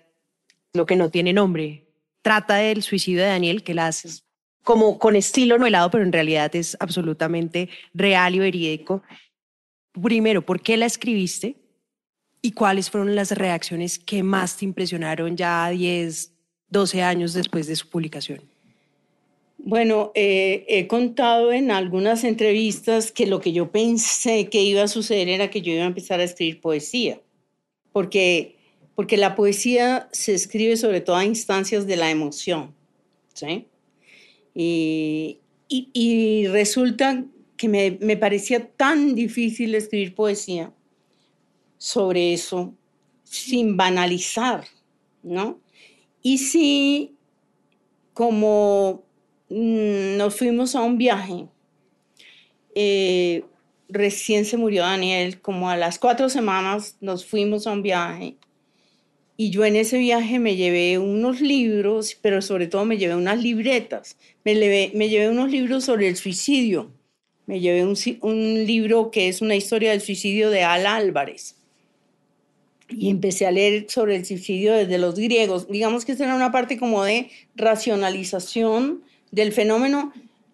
[0.73, 1.87] lo que no tiene nombre.
[2.21, 4.25] Trata del suicidio de Daniel, que la haces
[4.63, 9.01] como con estilo novelado, pero en realidad es absolutamente real y verídico.
[9.91, 11.55] Primero, ¿por qué la escribiste?
[12.43, 16.31] ¿Y cuáles fueron las reacciones que más te impresionaron ya 10,
[16.67, 18.54] 12 años después de su publicación?
[19.57, 24.87] Bueno, eh, he contado en algunas entrevistas que lo que yo pensé que iba a
[24.87, 27.21] suceder era que yo iba a empezar a escribir poesía,
[27.91, 28.57] porque,
[28.95, 32.75] porque la poesía se escribe sobre todo a instancias de la emoción,
[33.33, 33.65] ¿sí?
[34.53, 37.25] Y, y, resulta
[37.57, 40.71] que me, me parecía tan difícil escribir poesía
[41.77, 42.73] sobre eso
[43.23, 44.65] sin banalizar,
[45.23, 45.59] ¿no?
[46.21, 47.15] Y sí,
[48.13, 49.04] como
[49.49, 51.47] nos fuimos a un viaje.
[52.73, 53.43] Eh,
[53.89, 58.35] recién se murió Daniel, como a las cuatro semanas nos fuimos a un viaje.
[59.37, 63.41] Y yo en ese viaje me llevé unos libros, pero sobre todo me llevé unas
[63.41, 64.17] libretas.
[64.43, 64.55] Me,
[64.93, 66.91] me llevé unos libros sobre el suicidio.
[67.45, 71.55] Me llevé un, un libro que es una historia del suicidio de Al Álvarez
[72.89, 75.67] y empecé a leer sobre el suicidio desde los griegos.
[75.67, 79.03] Digamos que esa era una parte como de racionalización
[79.35, 80.13] del fenómeno,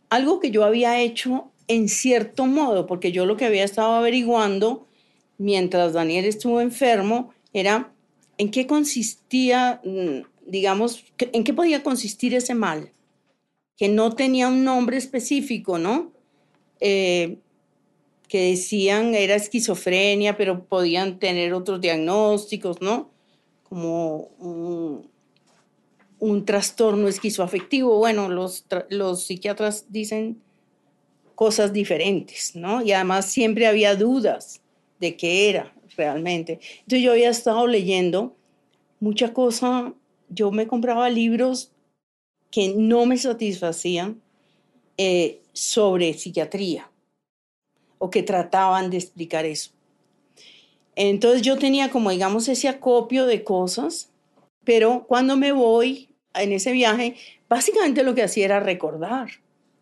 [0.09, 4.87] algo que yo había hecho en cierto modo, porque yo lo que había estado averiguando
[5.37, 7.93] mientras Daniel estuvo enfermo era
[8.39, 12.91] en qué consistía, mm, digamos, en qué podía consistir ese mal,
[13.77, 16.11] que no tenía un nombre específico, ¿no?
[16.79, 17.37] Eh,
[18.27, 23.11] que decían era esquizofrenia, pero podían tener otros diagnósticos, ¿no?
[23.63, 25.10] Como un,
[26.21, 27.97] un trastorno esquizoafectivo.
[27.97, 30.39] Bueno, los, los psiquiatras dicen
[31.33, 32.83] cosas diferentes, ¿no?
[32.83, 34.61] Y además siempre había dudas
[34.99, 36.59] de qué era realmente.
[36.81, 38.35] Entonces yo había estado leyendo
[38.99, 39.95] mucha cosa,
[40.29, 41.71] yo me compraba libros
[42.51, 44.21] que no me satisfacían
[44.97, 46.91] eh, sobre psiquiatría
[47.97, 49.71] o que trataban de explicar eso.
[50.95, 54.11] Entonces yo tenía como, digamos, ese acopio de cosas,
[54.63, 57.15] pero cuando me voy en ese viaje,
[57.49, 59.29] básicamente lo que hacía era recordar,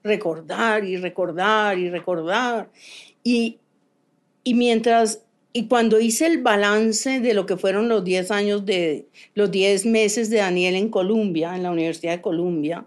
[0.04, 2.70] recordar y recordar y recordar.
[3.24, 3.58] Y,
[4.44, 9.08] y mientras, y cuando hice el balance de lo que fueron los 10 años de,
[9.36, 12.86] los 10 meses de Daniel en Columbia, en la Universidad de Columbia,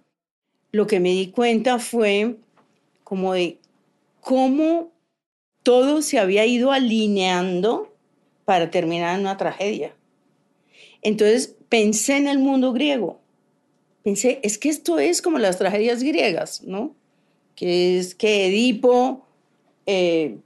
[0.72, 2.36] lo que me di cuenta fue
[3.04, 3.58] como de
[4.20, 4.90] cómo
[5.62, 7.92] todo se había ido alineando
[8.44, 9.94] para terminar en una tragedia.
[11.02, 13.21] Entonces pensé en el mundo griego.
[14.02, 16.94] Pensé, es que esto es como las tragedias griegas, ¿no?
[17.54, 19.24] Que es que Edipo
[19.86, 20.38] eh,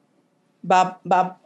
[0.71, 1.01] va,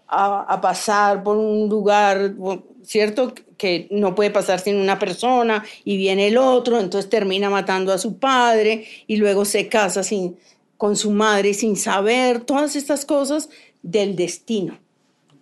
[0.09, 2.35] a, pasar por un lugar,
[2.83, 3.33] ¿cierto?
[3.57, 7.99] Que no puede pasar sin una persona y viene el otro, entonces termina matando a
[7.99, 10.37] su padre y luego se casa sin,
[10.77, 13.51] con su madre sin saber, todas estas cosas
[13.83, 14.79] del destino.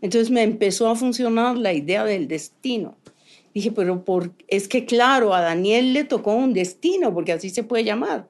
[0.01, 2.97] Entonces me empezó a funcionar la idea del destino.
[3.55, 7.63] Dije, pero por, es que claro, a Daniel le tocó un destino, porque así se
[7.63, 8.29] puede llamar.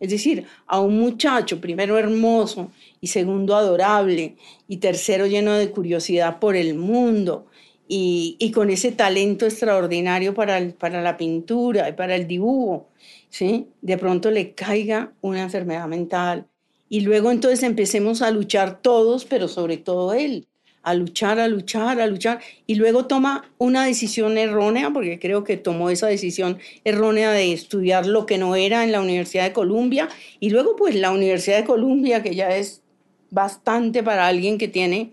[0.00, 4.36] Es decir, a un muchacho, primero hermoso y segundo adorable
[4.68, 7.46] y tercero lleno de curiosidad por el mundo
[7.86, 12.88] y, y con ese talento extraordinario para, para la pintura y para el dibujo
[13.34, 13.66] ¿sí?
[13.82, 16.46] De pronto le caiga una enfermedad mental.
[16.88, 20.46] Y luego entonces empecemos a luchar todos, pero sobre todo él,
[20.84, 22.40] a luchar, a luchar, a luchar.
[22.66, 28.06] Y luego toma una decisión errónea, porque creo que tomó esa decisión errónea de estudiar
[28.06, 30.08] lo que no era en la Universidad de Columbia.
[30.40, 32.82] Y luego pues la Universidad de Columbia, que ya es
[33.30, 35.12] bastante para alguien que tiene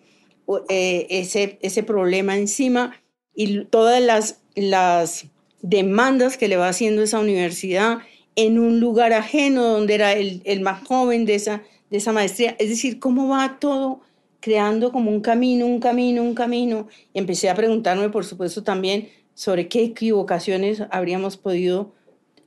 [0.69, 3.01] eh, ese, ese problema encima.
[3.33, 5.25] Y todas las, las
[5.61, 7.99] demandas que le va haciendo esa universidad
[8.35, 12.57] en un lugar ajeno donde era el, el, más joven de esa, de esa maestría.
[12.59, 14.01] Es decir, cómo va todo
[14.41, 16.87] creando como un camino, un camino, un camino.
[17.13, 21.93] Y empecé a preguntarme, por supuesto, también sobre qué equivocaciones habríamos podido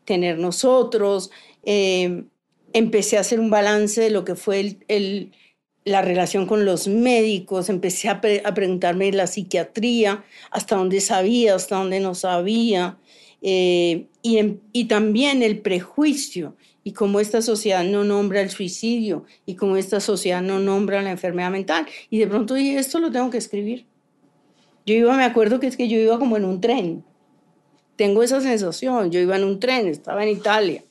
[0.04, 1.30] tener nosotros.
[1.62, 2.24] Eh,
[2.74, 5.33] empecé a hacer un balance de lo que fue el,
[5.85, 11.54] la relación con los médicos, empecé a, pre a preguntarme la psiquiatría, hasta dónde sabía,
[11.54, 12.98] hasta dónde no sabía.
[13.40, 19.78] Eh, y también el prejuicio y cómo esta sociedad no nombra el suicidio y cómo
[19.78, 21.86] esta sociedad no nombra la enfermedad mental.
[22.10, 23.86] Y de pronto dije, esto lo tengo que escribir.
[24.84, 27.02] Yo iba, me acuerdo que es que yo iba como en un tren.
[27.96, 30.84] Tengo esa sensación, yo iba en un tren, estaba en Italia.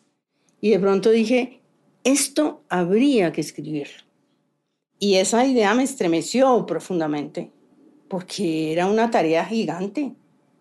[0.59, 1.61] Y de pronto dije,
[2.03, 3.87] esto habría que escribir.
[4.97, 7.51] Y esa idea me estremeció profundamente,
[8.07, 10.13] porque era una tarea gigante,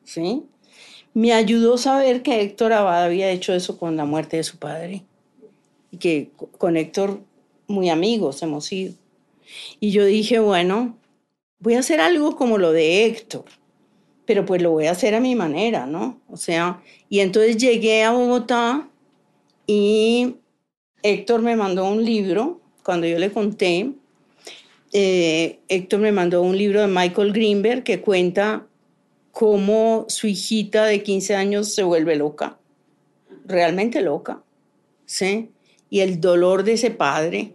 [0.05, 0.43] ¿sí?
[1.15, 5.05] me ayudó saber que Héctor Abad había hecho eso con la muerte de su padre
[5.93, 7.21] y que con Héctor
[7.69, 8.95] muy amigos hemos sido.
[9.79, 10.99] Y yo dije, bueno,
[11.61, 13.45] voy a hacer algo como lo de Héctor,
[14.25, 16.21] pero pues lo voy a hacer a mi manera, ¿no?
[16.29, 18.89] O sea, y entonces llegué a Bogotá
[19.67, 20.37] y
[21.03, 23.93] Héctor me mandó un libro, cuando yo le conté,
[24.93, 28.67] eh, Héctor me mandó un libro de Michael Greenberg que cuenta
[29.31, 32.59] cómo su hijita de 15 años se vuelve loca,
[33.45, 34.43] realmente loca,
[35.07, 35.51] ¿sí?
[35.93, 37.53] Y el dolor de ese padre,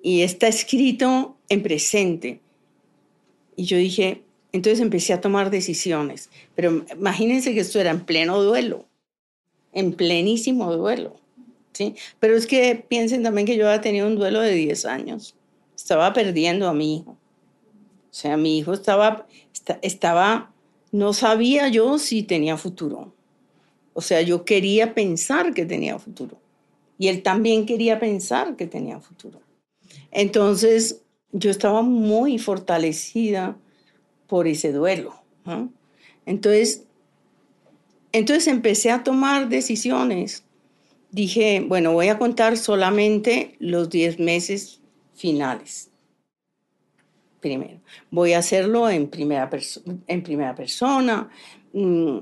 [0.00, 2.40] y está escrito en presente.
[3.56, 8.40] Y yo dije, entonces empecé a tomar decisiones, pero imagínense que esto era en pleno
[8.40, 8.86] duelo,
[9.72, 11.16] en plenísimo duelo,
[11.72, 11.96] ¿sí?
[12.20, 15.34] Pero es que piensen también que yo había tenido un duelo de 10 años,
[15.74, 17.10] estaba perdiendo a mi hijo.
[17.10, 19.26] O sea, mi hijo estaba,
[19.82, 20.52] estaba
[20.92, 23.12] no sabía yo si tenía futuro.
[23.94, 26.41] O sea, yo quería pensar que tenía futuro.
[27.02, 29.40] Y él también quería pensar que tenía futuro.
[30.12, 33.56] Entonces, yo estaba muy fortalecida
[34.28, 35.12] por ese duelo.
[36.26, 36.84] Entonces,
[38.12, 40.44] entonces empecé a tomar decisiones.
[41.10, 44.80] Dije, bueno, voy a contar solamente los 10 meses
[45.12, 45.90] finales.
[47.40, 47.80] Primero,
[48.12, 51.28] voy a hacerlo en primera, persona,
[51.72, 52.18] mm,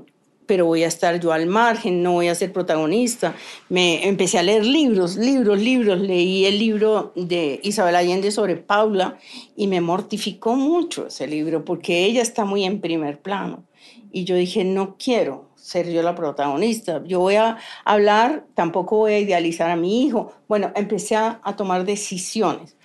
[0.51, 3.33] pero voy a estar yo al margen, no voy a ser protagonista.
[3.69, 5.97] Me empecé a leer libros, libros, libros.
[6.01, 9.17] Leí el libro de Isabel Allende sobre Paula
[9.55, 13.63] y me mortificó mucho ese libro porque ella está muy en primer plano.
[14.11, 17.01] Y yo dije, no quiero ser yo la protagonista.
[17.05, 20.33] Yo voy a hablar, tampoco voy a idealizar a mi hijo.
[20.49, 22.75] Bueno, empecé a, tomar decisiones.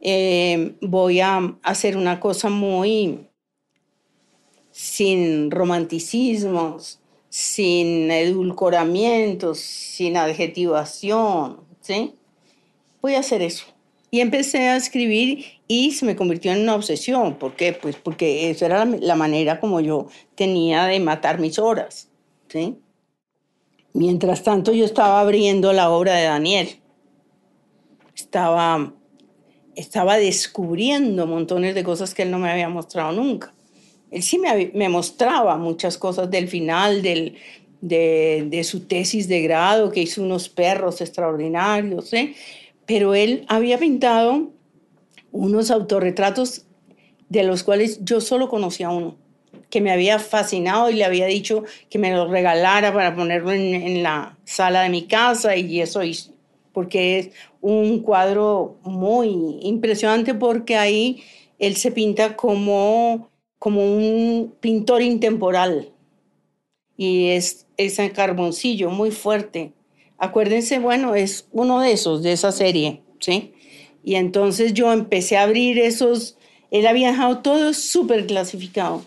[0.00, 3.26] Eh, voy a hacer una cosa muy
[4.70, 6.99] sin romanticismos,
[7.30, 12.16] sin edulcoramientos, sin adjetivación, ¿sí?
[13.00, 13.64] Voy a hacer eso.
[14.10, 17.36] Y empecé a escribir y se me convirtió en una obsesión.
[17.36, 17.72] ¿Por qué?
[17.72, 22.10] Pues porque esa era la, manera como yo tenía de matar mis horas,
[22.48, 22.76] ¿sí?
[23.92, 26.68] Mientras tanto yo estaba abriendo la obra de Daniel.
[28.16, 28.92] Estaba,
[29.76, 33.54] estaba descubriendo montones de cosas que él no me había mostrado nunca
[34.10, 37.36] él sí me, mostraba muchas cosas del final del,
[37.80, 42.34] de, su tesis de grado, que hizo unos perros extraordinarios, ¿eh?
[42.86, 44.50] pero él había pintado
[45.32, 46.66] unos autorretratos
[47.28, 49.16] de los cuales yo solo conocía uno,
[49.70, 53.74] que me había fascinado y le había dicho que me lo regalara para ponerlo en,
[53.74, 56.00] en la sala de mi casa y eso
[56.72, 57.30] porque es
[57.60, 61.22] un cuadro muy impresionante porque ahí
[61.60, 63.29] él se pinta como
[63.60, 65.92] como un pintor intemporal
[66.96, 69.72] y es, ese carboncillo muy fuerte.
[70.16, 73.52] Acuérdense, bueno, es uno de esos, de esa serie, ¿sí?
[74.02, 76.38] Y entonces yo empecé a abrir esos,
[76.70, 79.04] él había dejado todo súper clasificado.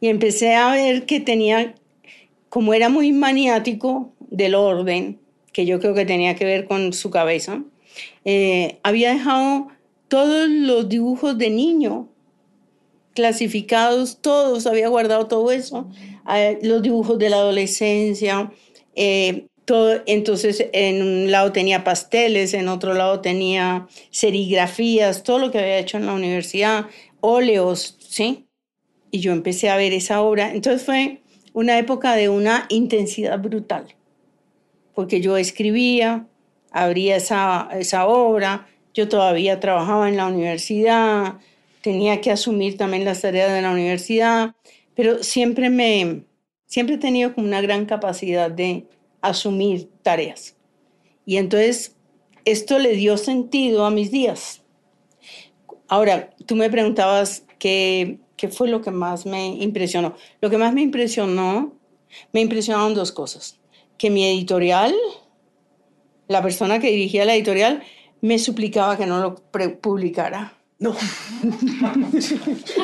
[0.00, 1.74] Y empecé a ver que tenía,
[2.50, 5.18] como era muy maniático del orden,
[5.54, 7.62] que yo creo que tenía que ver con su cabeza,
[8.26, 9.68] eh, había dejado
[10.08, 12.11] todos los dibujos de niño
[13.14, 15.88] clasificados todos, había guardado todo eso,
[16.62, 18.52] los dibujos de la adolescencia,
[18.94, 25.50] eh, todo, entonces en un lado tenía pasteles, en otro lado tenía serigrafías, todo lo
[25.50, 26.86] que había hecho en la universidad,
[27.20, 28.46] óleos, ¿sí?
[29.10, 31.20] Y yo empecé a ver esa obra, entonces fue
[31.52, 33.86] una época de una intensidad brutal,
[34.94, 36.26] porque yo escribía,
[36.70, 41.36] abría esa, esa obra, yo todavía trabajaba en la universidad,
[41.82, 44.54] tenía que asumir también las tareas de la universidad,
[44.94, 46.24] pero siempre me,
[46.64, 48.86] siempre he tenido como una gran capacidad de
[49.20, 50.56] asumir tareas.
[51.26, 51.96] Y entonces
[52.44, 54.62] esto le dio sentido a mis días.
[55.88, 60.14] Ahora, tú me preguntabas qué, qué fue lo que más me impresionó.
[60.40, 61.74] Lo que más me impresionó,
[62.32, 63.60] me impresionaron dos cosas.
[63.98, 64.94] Que mi editorial,
[66.28, 67.82] la persona que dirigía la editorial,
[68.20, 69.34] me suplicaba que no lo
[69.80, 70.96] publicara no.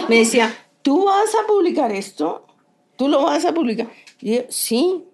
[0.08, 2.46] me decía, ¿tú vas a publicar esto?
[2.94, 3.88] ¿Tú lo vas a publicar?
[4.20, 5.04] Y yo, sí,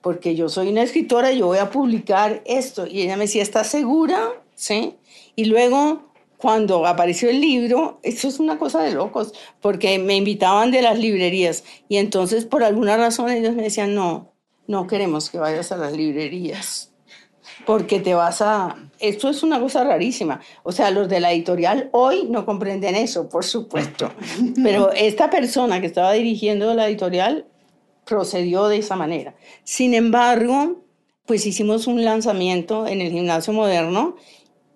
[0.00, 2.88] porque yo soy una escritora, yo voy a publicar esto.
[2.88, 4.32] Y ella me decía, ¿estás segura?
[4.54, 4.96] Sí.
[5.36, 6.02] Y luego,
[6.38, 10.98] cuando apareció el libro, eso es una cosa de locos, porque me invitaban de las
[10.98, 11.62] librerías.
[11.88, 14.32] Y entonces, por alguna razón, ellos me decían, no,
[14.66, 16.93] no queremos que vayas a las librerías
[17.66, 18.76] porque te vas a...
[19.00, 20.40] Esto es una cosa rarísima.
[20.62, 24.10] O sea, los de la editorial hoy no comprenden eso, por supuesto.
[24.62, 27.46] Pero esta persona que estaba dirigiendo la editorial
[28.04, 29.34] procedió de esa manera.
[29.64, 30.82] Sin embargo,
[31.26, 34.16] pues hicimos un lanzamiento en el gimnasio moderno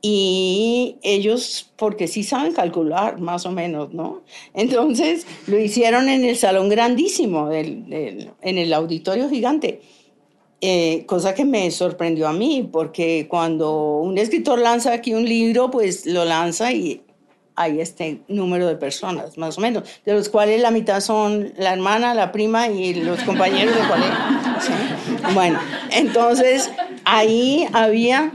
[0.01, 4.22] y ellos, porque sí saben calcular más o menos, ¿no?
[4.55, 9.80] Entonces lo hicieron en el salón grandísimo, en el auditorio gigante.
[10.61, 15.71] Eh, cosa que me sorprendió a mí, porque cuando un escritor lanza aquí un libro,
[15.71, 17.03] pues lo lanza y
[17.55, 21.73] hay este número de personas, más o menos, de los cuales la mitad son la
[21.73, 25.35] hermana, la prima y los compañeros de colegio.
[25.35, 26.71] Bueno, entonces
[27.05, 28.33] ahí había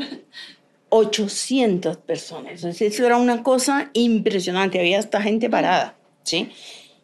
[0.89, 2.53] 800 personas.
[2.53, 6.51] Entonces, eso era una cosa impresionante, había hasta gente parada, ¿sí?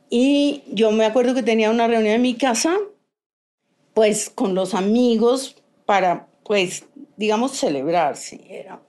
[0.10, 2.78] Y yo me acuerdo que tenía una reunión en mi casa
[4.00, 6.86] pues con los amigos para, pues,
[7.18, 8.80] digamos, celebrar, si, era,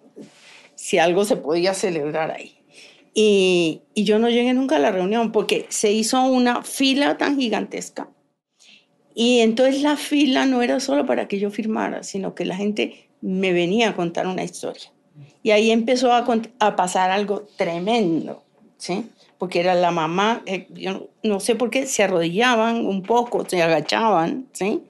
[0.76, 2.62] si algo se podía celebrar ahí.
[3.12, 7.40] Y, y, yo no llegué nunca a la reunión porque se hizo una fila tan
[7.40, 8.08] gigantesca.
[9.12, 13.08] Y entonces la fila no era solo para que yo firmara, sino que la gente
[13.20, 14.92] me venía a contar una historia.
[15.42, 16.24] Y ahí empezó a,
[16.60, 18.44] a pasar algo tremendo,
[18.78, 19.10] ¿sí?
[19.38, 23.60] Porque era la mamá, eh, yo no sé por qué, se arrodillaban un poco, se
[23.60, 24.82] agachaban, ¿sí?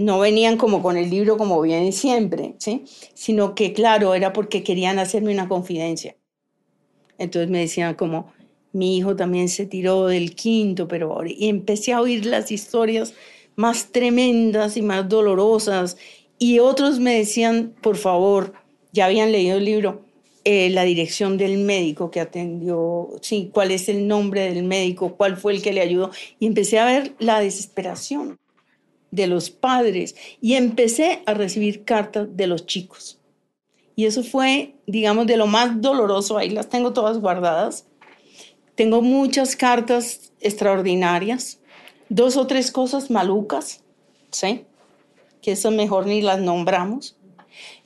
[0.00, 2.84] No venían como con el libro como vienen siempre, ¿sí?
[3.14, 6.16] Sino que, claro, era porque querían hacerme una confidencia.
[7.18, 8.32] Entonces me decían como,
[8.72, 11.30] mi hijo también se tiró del quinto, pero ahora...
[11.30, 13.14] Y empecé a oír las historias
[13.56, 15.96] más tremendas y más dolorosas.
[16.38, 18.54] Y otros me decían, por favor,
[18.92, 20.02] ya habían leído el libro,
[20.44, 25.36] eh, la dirección del médico que atendió, sí, cuál es el nombre del médico, cuál
[25.36, 26.10] fue el que le ayudó.
[26.38, 28.39] Y empecé a ver la desesperación
[29.10, 33.18] de los padres y empecé a recibir cartas de los chicos.
[33.96, 36.38] Y eso fue, digamos, de lo más doloroso.
[36.38, 37.86] Ahí las tengo todas guardadas.
[38.74, 41.60] Tengo muchas cartas extraordinarias,
[42.08, 43.82] dos o tres cosas malucas,
[44.30, 44.64] ¿sí?
[45.42, 47.16] Que eso mejor ni las nombramos.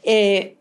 [0.05, 0.57] Eh,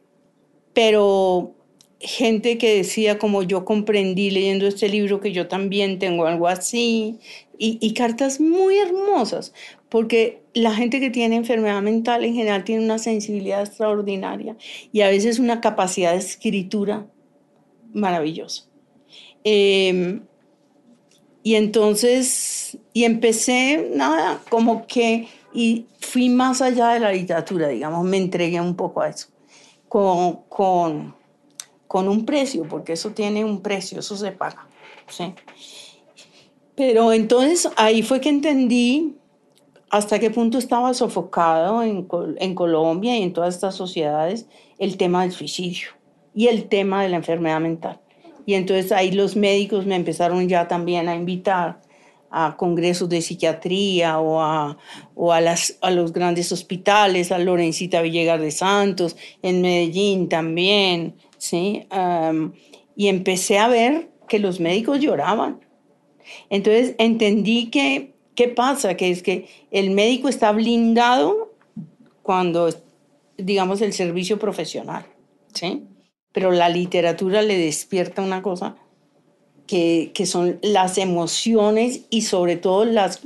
[0.73, 1.53] pero
[1.99, 7.19] gente que decía como yo comprendí leyendo este libro que yo también tengo algo así,
[7.63, 9.53] y, y, cartas muy hermosas,
[9.87, 14.57] porque la gente que tiene enfermedad mental en general tiene una sensibilidad extraordinaria
[14.91, 17.07] y a veces una capacidad de escritura
[17.93, 18.65] maravillosa.
[19.45, 20.19] Eh,
[21.41, 28.03] y entonces, y empecé, nada, como que, y fui más allá de la literatura, digamos,
[28.03, 29.27] me entregué un poco a eso,
[29.87, 31.15] con, con,
[31.87, 34.67] con un precio, porque eso tiene un precio, eso se paga.
[35.07, 35.33] ¿sí?
[36.75, 39.15] Pero entonces ahí fue que entendí
[39.89, 42.07] hasta qué punto estaba sofocado en,
[42.39, 44.47] en, Colombia y en todas estas sociedades
[44.79, 45.89] el tema del suicidio
[46.33, 47.99] y el tema de la enfermedad mental.
[48.45, 51.79] Y entonces ahí los médicos me empezaron ya también a invitar
[52.35, 54.75] a congresos de psiquiatría o a,
[55.13, 61.13] o a, las, a los grandes hospitales, a Lorencita Villegas de Santos, en Medellín también,
[61.37, 61.85] ¿sí?
[62.95, 65.59] Y empecé a ver que los médicos lloraban.
[66.49, 68.95] Entonces entendí que ¿Qué pasa?
[68.95, 71.53] Que es que el médico está blindado
[72.23, 72.69] cuando,
[73.37, 75.05] digamos, el servicio profesional,
[75.53, 75.83] ¿sí?
[76.31, 78.75] Pero la literatura le despierta una cosa
[79.67, 83.21] que, que son las emociones y sobre todo las,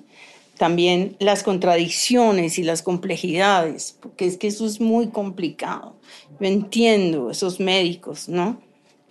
[0.58, 5.96] también las contradicciones y las complejidades, porque es que eso es muy complicado.
[6.40, 8.60] Yo entiendo esos médicos, ¿no?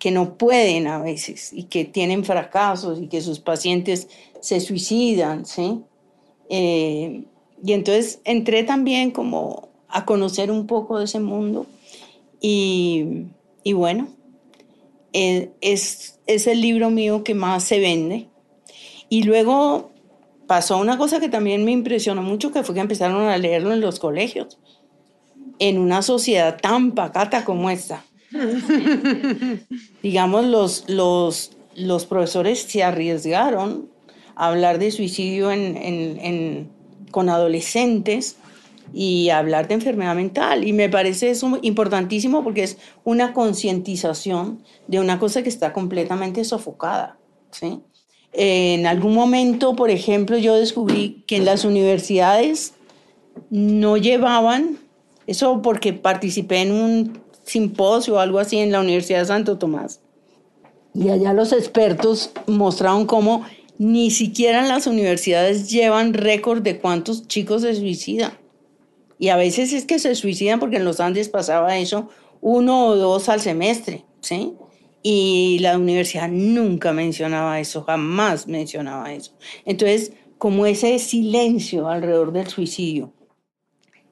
[0.07, 4.07] Que no pueden a veces y que tienen fracasos y que sus pacientes
[4.39, 5.81] se suicidan, ¿sí?
[6.49, 7.25] Eh,
[7.65, 11.67] y entonces entré también como a conocer un poco de ese mundo
[12.41, 13.25] y,
[13.65, 14.07] y bueno,
[15.13, 18.29] eh, es, es el libro mío que más se vende.
[19.09, 19.91] Y luego
[20.47, 23.81] pasó una cosa que también me impresionó mucho, que fue que empezaron a leerlo en
[23.81, 24.57] los colegios,
[25.59, 28.06] en una sociedad tan pacata como esta.
[30.03, 33.89] Digamos, los, los, los profesores se arriesgaron
[34.37, 36.70] hablar de suicidio en,
[37.11, 38.37] con adolescentes
[38.93, 40.64] y hablar de enfermedad mental.
[40.64, 46.45] Y me parece eso importantísimo porque es una concientización de una cosa que está completamente
[46.45, 47.18] sofocada.
[47.51, 47.81] ¿sí?
[48.33, 52.74] En algún momento, por ejemplo, yo descubrí que en las universidades
[53.51, 54.79] no llevaban,
[55.27, 60.01] eso porque participé en un simposio o algo así en la Universidad de Santo Tomás.
[60.94, 63.44] Y allá los expertos mostraron cómo
[63.78, 68.32] ni siquiera las universidades llevan récord de cuántos chicos se suicidan.
[69.18, 72.09] Y a veces es que se suicidan porque en los Andes pasaba eso,
[72.40, 74.55] uno o dos al semestre, ¿sí?
[75.03, 79.32] Y la universidad nunca mencionaba eso, jamás mencionaba eso.
[79.64, 83.12] Entonces, como ese silencio alrededor del suicidio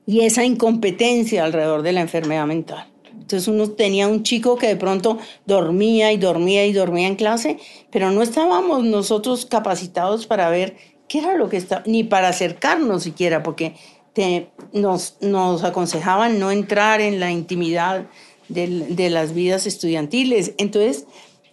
[0.06, 2.93] y esa incompetencia alrededor de la enfermedad mental.
[3.24, 5.16] Entonces uno tenía un chico que de pronto
[5.46, 7.58] dormía y dormía y dormía en clase,
[7.90, 10.76] pero no estábamos nosotros capacitados para ver
[11.08, 13.76] qué era lo que estaba, ni para acercarnos siquiera, porque
[14.74, 18.10] nos, nos aconsejaban no entrar en la intimidad
[18.50, 20.52] de, las vidas estudiantiles.
[20.58, 21.06] Entonces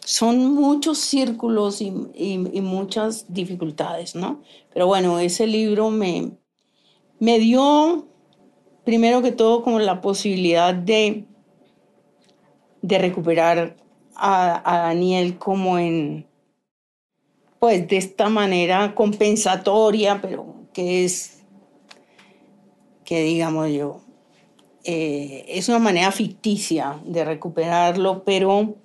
[0.04, 4.42] son muchos círculos y, y, muchas dificultades, ¿no?
[4.74, 6.32] Pero bueno, ese libro me,
[7.18, 8.10] me dio,
[8.84, 11.31] primero que todo, como la posibilidad de
[12.82, 13.76] de recuperar
[14.16, 16.26] a, Daniel como en,
[17.60, 21.44] pues de esta manera compensatoria, pero que es,
[23.06, 24.02] que digamos yo,
[24.84, 28.76] eh, es una manera ficticia de recuperarlo, pero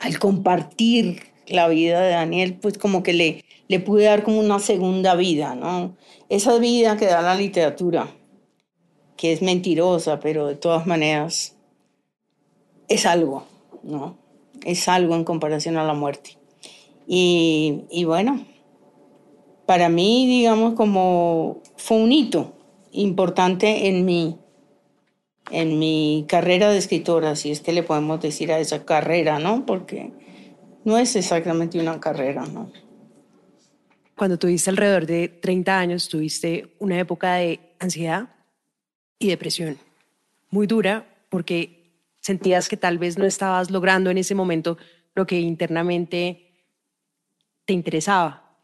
[0.00, 4.58] al compartir la vida de Daniel, pues como que le, le pude dar como una
[4.58, 5.96] segunda vida, ¿no?
[6.28, 8.08] Esa vida que da la literatura,
[9.16, 11.57] que es mentirosa, pero de todas maneras
[12.88, 13.46] es algo,
[13.82, 14.18] ¿no?
[14.64, 16.36] Es algo en comparación a la muerte.
[17.06, 18.44] Y, bueno,
[19.66, 22.52] para mí, digamos, como fue un hito
[22.92, 24.36] importante en mi,
[25.50, 29.64] en mi carrera de escritora, si es que le podemos decir a esa carrera, ¿no?
[29.64, 30.12] Porque
[30.84, 32.70] no es exactamente una carrera, ¿no?
[34.16, 38.28] Cuando tuviste alrededor de 30 años, tuviste una época de ansiedad
[39.18, 39.78] y depresión
[40.50, 41.77] muy dura porque
[42.28, 44.76] sentías que tal vez no estabas logrando en ese momento
[45.14, 46.62] lo que internamente
[47.64, 48.58] te interesaba.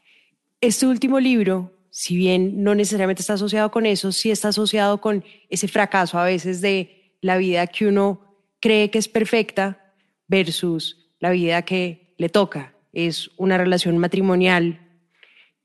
[0.60, 5.24] Este último libro, si bien no necesariamente está asociado con eso, sí está asociado con
[5.48, 8.20] ese fracaso a veces de la vida que uno
[8.60, 9.94] cree que es perfecta
[10.28, 12.74] versus la vida que le toca.
[12.92, 14.78] Es una relación matrimonial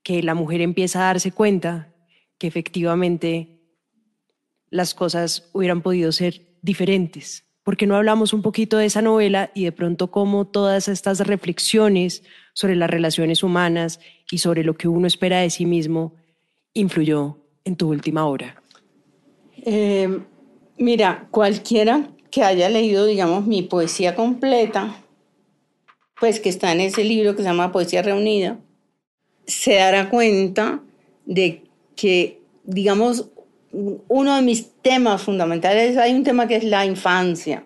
[0.03, 1.93] que la mujer empieza a darse cuenta
[2.37, 3.59] que efectivamente
[4.69, 7.48] las cosas hubieran podido ser diferentes.
[7.69, 11.19] ¿Por qué no hablamos un poquito de esa novela y de pronto cómo todas estas
[11.19, 13.99] reflexiones sobre las relaciones humanas
[14.31, 16.15] y sobre lo que uno espera de sí mismo
[16.73, 18.59] influyó en tu última obra?
[19.57, 20.19] Eh,
[20.79, 25.03] mira, cualquiera que haya leído, digamos, mi poesía completa,
[26.19, 28.57] pues que está en ese libro que se llama Poesía Reunida,
[29.45, 30.81] se dará cuenta
[31.27, 31.65] de
[31.95, 33.29] que, digamos,
[33.71, 37.65] uno de mis temas fundamentales, hay un tema que es la infancia,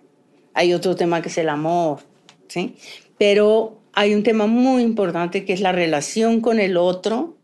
[0.54, 2.00] hay otro tema que es el amor,
[2.48, 2.76] ¿sí?
[3.18, 7.38] Pero hay un tema muy importante que es la relación con el otro,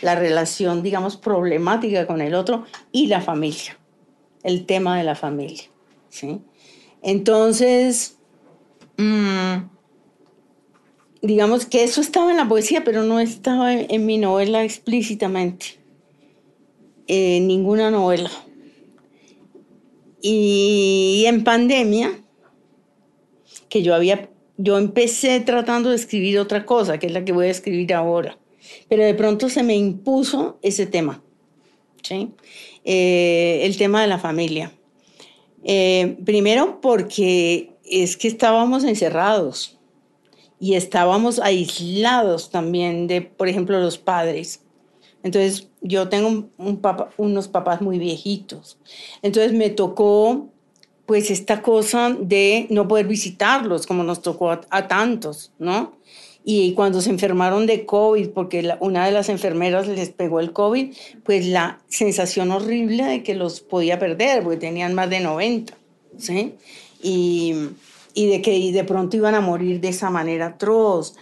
[0.00, 3.76] la relación, digamos, problemática con el otro y la familia,
[4.42, 5.64] el tema de la familia,
[6.08, 6.40] ¿sí?
[7.02, 8.16] Entonces,
[8.96, 9.56] mmm,
[11.20, 15.81] digamos que eso estaba en la poesía, pero no estaba en, en mi novela explícitamente.
[17.06, 18.30] En ninguna novela.
[20.20, 22.22] Y en pandemia,
[23.68, 27.46] que yo había, yo empecé tratando de escribir otra cosa, que es la que voy
[27.46, 28.38] a escribir ahora,
[28.88, 31.22] pero de pronto se me impuso ese tema,
[32.02, 32.30] ¿sí?
[32.84, 34.72] Eh, el tema de la familia.
[35.64, 39.78] Eh, primero porque es que estábamos encerrados
[40.58, 44.61] y estábamos aislados también de, por ejemplo, los padres.
[45.22, 46.48] Entonces, yo tengo
[47.16, 48.78] unos papás muy viejitos.
[49.22, 50.48] Entonces, me tocó,
[51.06, 55.92] pues, esta cosa de no poder visitarlos, como nos tocó a, tantos, ¿no?
[56.44, 60.92] Y cuando se enfermaron de COVID, porque una de las enfermeras les pegó el COVID,
[61.22, 65.74] pues la sensación horrible de que los podía perder, porque tenían más de 90,
[66.18, 66.54] ¿sí?
[67.00, 67.52] Y
[68.16, 71.14] de que de pronto iban a morir de esa manera atroz.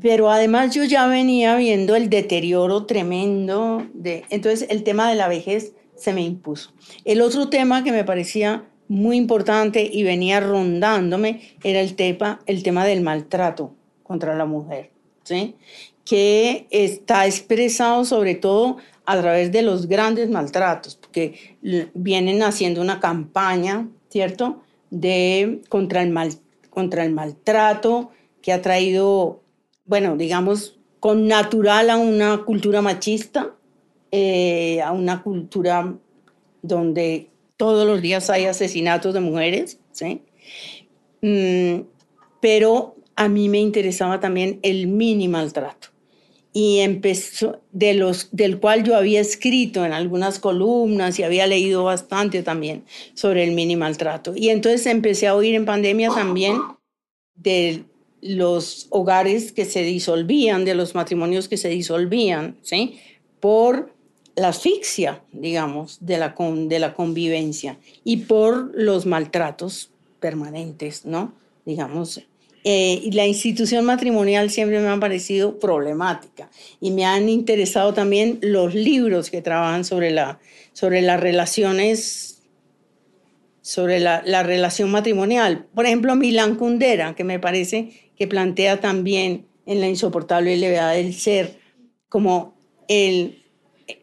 [0.00, 4.24] Pero además yo ya venía viendo el deterioro tremendo de...
[4.30, 6.72] Entonces el tema de la vejez se me impuso.
[7.04, 12.62] El otro tema que me parecía muy importante y venía rondándome era el tema, el
[12.62, 14.90] tema del maltrato contra la mujer,
[15.24, 15.56] ¿sí?
[16.04, 21.56] que está expresado sobre todo a través de los grandes maltratos, porque
[21.92, 24.62] vienen haciendo una campaña, ¿cierto?
[24.90, 26.32] de, contra, el mal,
[26.70, 28.10] contra el maltrato
[28.42, 29.42] que ha traído,
[29.88, 33.54] bueno, digamos, con natural a una cultura machista,
[34.12, 35.94] eh, a una cultura
[36.62, 40.22] donde todos los días hay asesinatos de mujeres, ¿sí?
[41.22, 41.86] Mm,
[42.40, 45.88] pero a mí me interesaba también el mini maltrato
[46.52, 51.84] y empezó, de los, del cual yo había escrito en algunas columnas y había leído
[51.84, 52.84] bastante también
[53.14, 54.34] sobre el mini maltrato.
[54.36, 56.60] Y entonces empecé a oír en pandemia también
[57.34, 57.84] de
[58.20, 62.98] los hogares que se disolvían, de los matrimonios que se disolvían, ¿sí?
[63.40, 63.92] Por
[64.34, 69.90] la asfixia, digamos, de la, de la convivencia y por los maltratos
[70.20, 71.32] permanentes, ¿no?
[71.64, 72.22] Digamos,
[72.64, 76.50] eh, la institución matrimonial siempre me ha parecido problemática
[76.80, 80.40] y me han interesado también los libros que trabajan sobre, la,
[80.72, 82.42] sobre las relaciones,
[83.62, 85.66] sobre la, la relación matrimonial.
[85.74, 91.14] Por ejemplo, Milán Kundera, que me parece que plantea también en La insoportable levedad del
[91.14, 91.58] ser
[92.08, 92.54] como
[92.88, 93.42] el,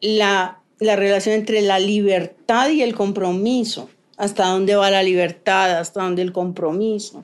[0.01, 3.89] la, la relación entre la libertad y el compromiso.
[4.17, 7.23] Hasta dónde va la libertad, hasta dónde el compromiso.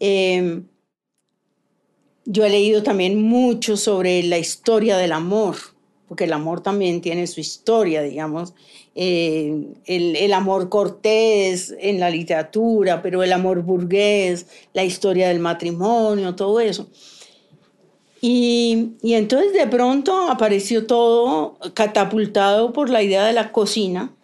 [0.00, 0.62] Eh,
[2.24, 5.56] yo he leído también mucho sobre la historia del amor,
[6.08, 8.54] porque el amor también tiene su historia, digamos.
[8.94, 15.38] Eh, el, el, amor cortés en la literatura, pero el amor burgués, la historia del
[15.38, 16.88] matrimonio, todo eso.
[18.20, 24.14] Y, y entonces de pronto apareció todo catapultado por la idea de la cocina,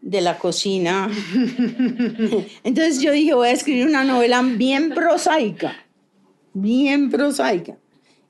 [0.00, 1.10] de la cocina.
[2.64, 5.84] Entonces yo dije, voy a escribir una novela bien prosaica
[6.54, 7.76] bien prosaica.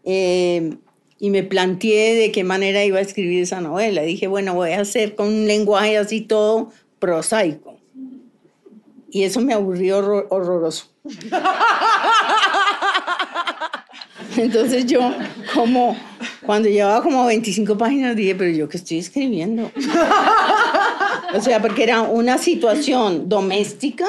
[0.02, 0.76] Eh,
[1.18, 4.02] y me planteé de qué manera iba a escribir esa novela.
[4.02, 7.78] Dije, bueno, voy a hacer con un lenguaje así todo prosaico.
[9.10, 9.98] Y eso me aburrió
[10.28, 10.86] horroroso.
[14.36, 15.14] Entonces yo,
[15.54, 15.96] como
[16.44, 19.70] cuando llevaba como 25 páginas, dije, pero yo qué estoy escribiendo.
[21.34, 24.06] o sea, porque era una situación doméstica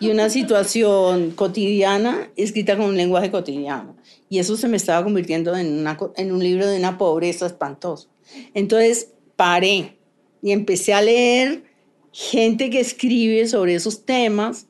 [0.00, 3.96] y una situación cotidiana escrita con un lenguaje cotidiano.
[4.28, 8.08] Y eso se me estaba convirtiendo en, una, en un libro de una pobreza espantosa.
[8.54, 9.96] Entonces paré
[10.42, 11.64] y empecé a leer
[12.12, 14.66] gente que escribe sobre esos temas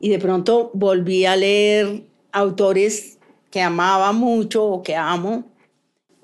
[0.00, 3.18] y de pronto volví a leer autores
[3.50, 5.44] que amaba mucho o que amo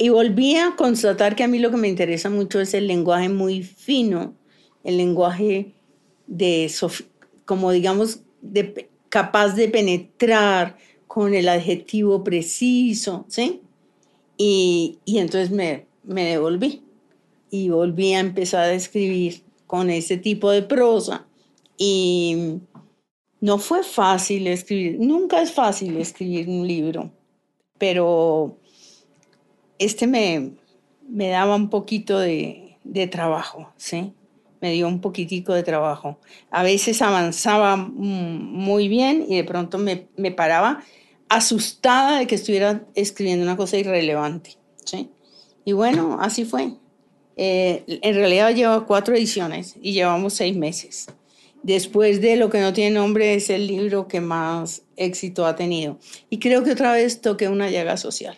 [0.02, 3.28] y volví a constatar que a mí lo que me interesa mucho es el lenguaje
[3.28, 4.34] muy fino,
[4.82, 5.74] el lenguaje
[6.26, 6.72] de,
[7.44, 10.78] como digamos, de, capaz de penetrar
[11.10, 13.62] con el adjetivo preciso, ¿sí?
[14.38, 16.84] Y, y entonces me, me devolví
[17.50, 21.26] y volví a empezar a escribir con ese tipo de prosa
[21.76, 22.60] y
[23.40, 27.10] no fue fácil escribir, nunca es fácil escribir un libro,
[27.76, 28.56] pero
[29.80, 30.52] este me,
[31.08, 34.12] me daba un poquito de, de trabajo, ¿sí?
[34.60, 36.18] me dio un poquitico de trabajo.
[36.50, 40.82] A veces avanzaba muy bien y de pronto me, me, paraba
[41.30, 44.56] asustada de que estuviera escribiendo una cosa irrelevante.
[44.84, 45.08] ¿sí?
[45.64, 46.72] Y bueno, así fue.
[47.36, 51.06] Eh, en realidad lleva cuatro ediciones y llevamos seis meses.
[51.62, 55.98] Después de Lo que no tiene nombre es el libro que más éxito ha tenido.
[56.30, 58.36] Y creo que otra vez toqué una llaga social,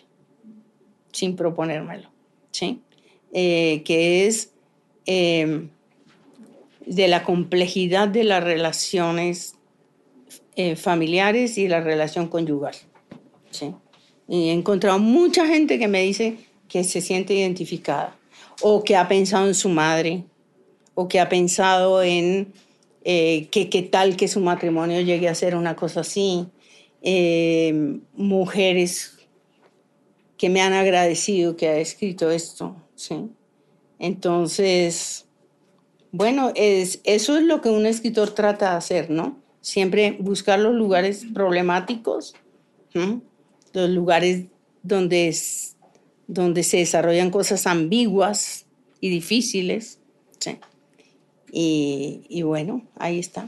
[1.11, 2.09] sin proponérmelo,
[2.51, 2.81] ¿sí?
[3.33, 4.51] Eh, que es
[5.05, 5.69] em,
[6.85, 9.52] de la complejidad de las relaciones
[10.55, 12.75] eh, familiares y la relación conyugal.
[13.51, 13.73] ¿sí?
[14.27, 16.37] Y he encontrado mucha gente que me dice
[16.67, 18.17] que se siente identificada
[18.61, 20.23] o que ha pensado en su madre
[20.95, 22.53] o que ha pensado en
[23.03, 26.47] eh, que qué tal que su matrimonio llegue a ser una cosa así.
[27.01, 29.17] Eh, mujeres
[30.37, 33.29] que me han agradecido que ha escrito esto, ¿sí?
[33.99, 35.25] Entonces,
[36.11, 39.42] bueno, es, eso es lo que un escritor trata de hacer, ¿no?
[39.63, 42.35] Siempre buscar los lugares problemáticos,
[43.73, 44.43] los lugares
[44.83, 45.35] donde,
[46.27, 48.65] donde se desarrollan cosas ambiguas
[48.99, 49.99] y difíciles.
[50.37, 50.59] Sí.
[51.51, 53.47] Y, y bueno, ahí está.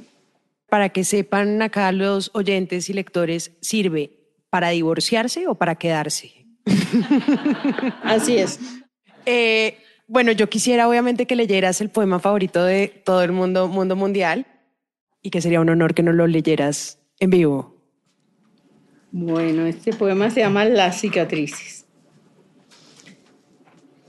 [0.70, 4.12] Para que sepan acá los oyentes y lectores, ¿sirve
[4.50, 6.46] para divorciarse o para quedarse?
[8.04, 8.60] Así es.
[9.26, 13.96] Eh, bueno, yo quisiera obviamente que leyeras el poema favorito de todo el mundo, mundo
[13.96, 14.46] mundial,
[15.26, 17.76] y que sería un honor que nos lo leyeras en vivo.
[19.12, 21.86] Bueno, este poema se llama Las cicatrices.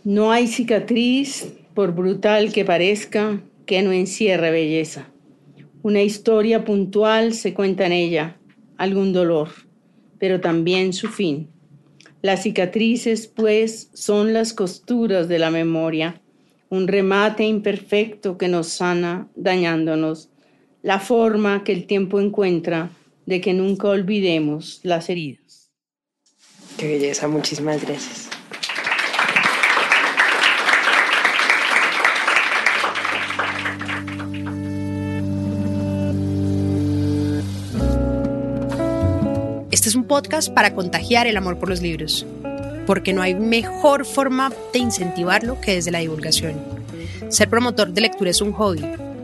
[0.04, 5.08] No hay cicatriz, por brutal que parezca, que no encierre belleza.
[5.82, 8.36] Una historia puntual se cuenta en ella,
[8.76, 9.48] algún dolor,
[10.18, 11.48] pero también su fin
[12.26, 16.20] las cicatrices, pues, son las costuras de la memoria,
[16.68, 20.30] un remate imperfecto que nos sana dañándonos,
[20.86, 22.90] la forma que el tiempo encuentra
[23.26, 25.72] de que nunca olvidemos las heridas.
[26.78, 28.30] Qué belleza, muchísimas gracias.
[39.72, 42.24] Este es un podcast para contagiar el amor por los libros,
[42.86, 46.54] porque no hay mejor forma de incentivarlo que desde la divulgación.
[47.28, 48.84] Ser promotor de lectura es un hobby,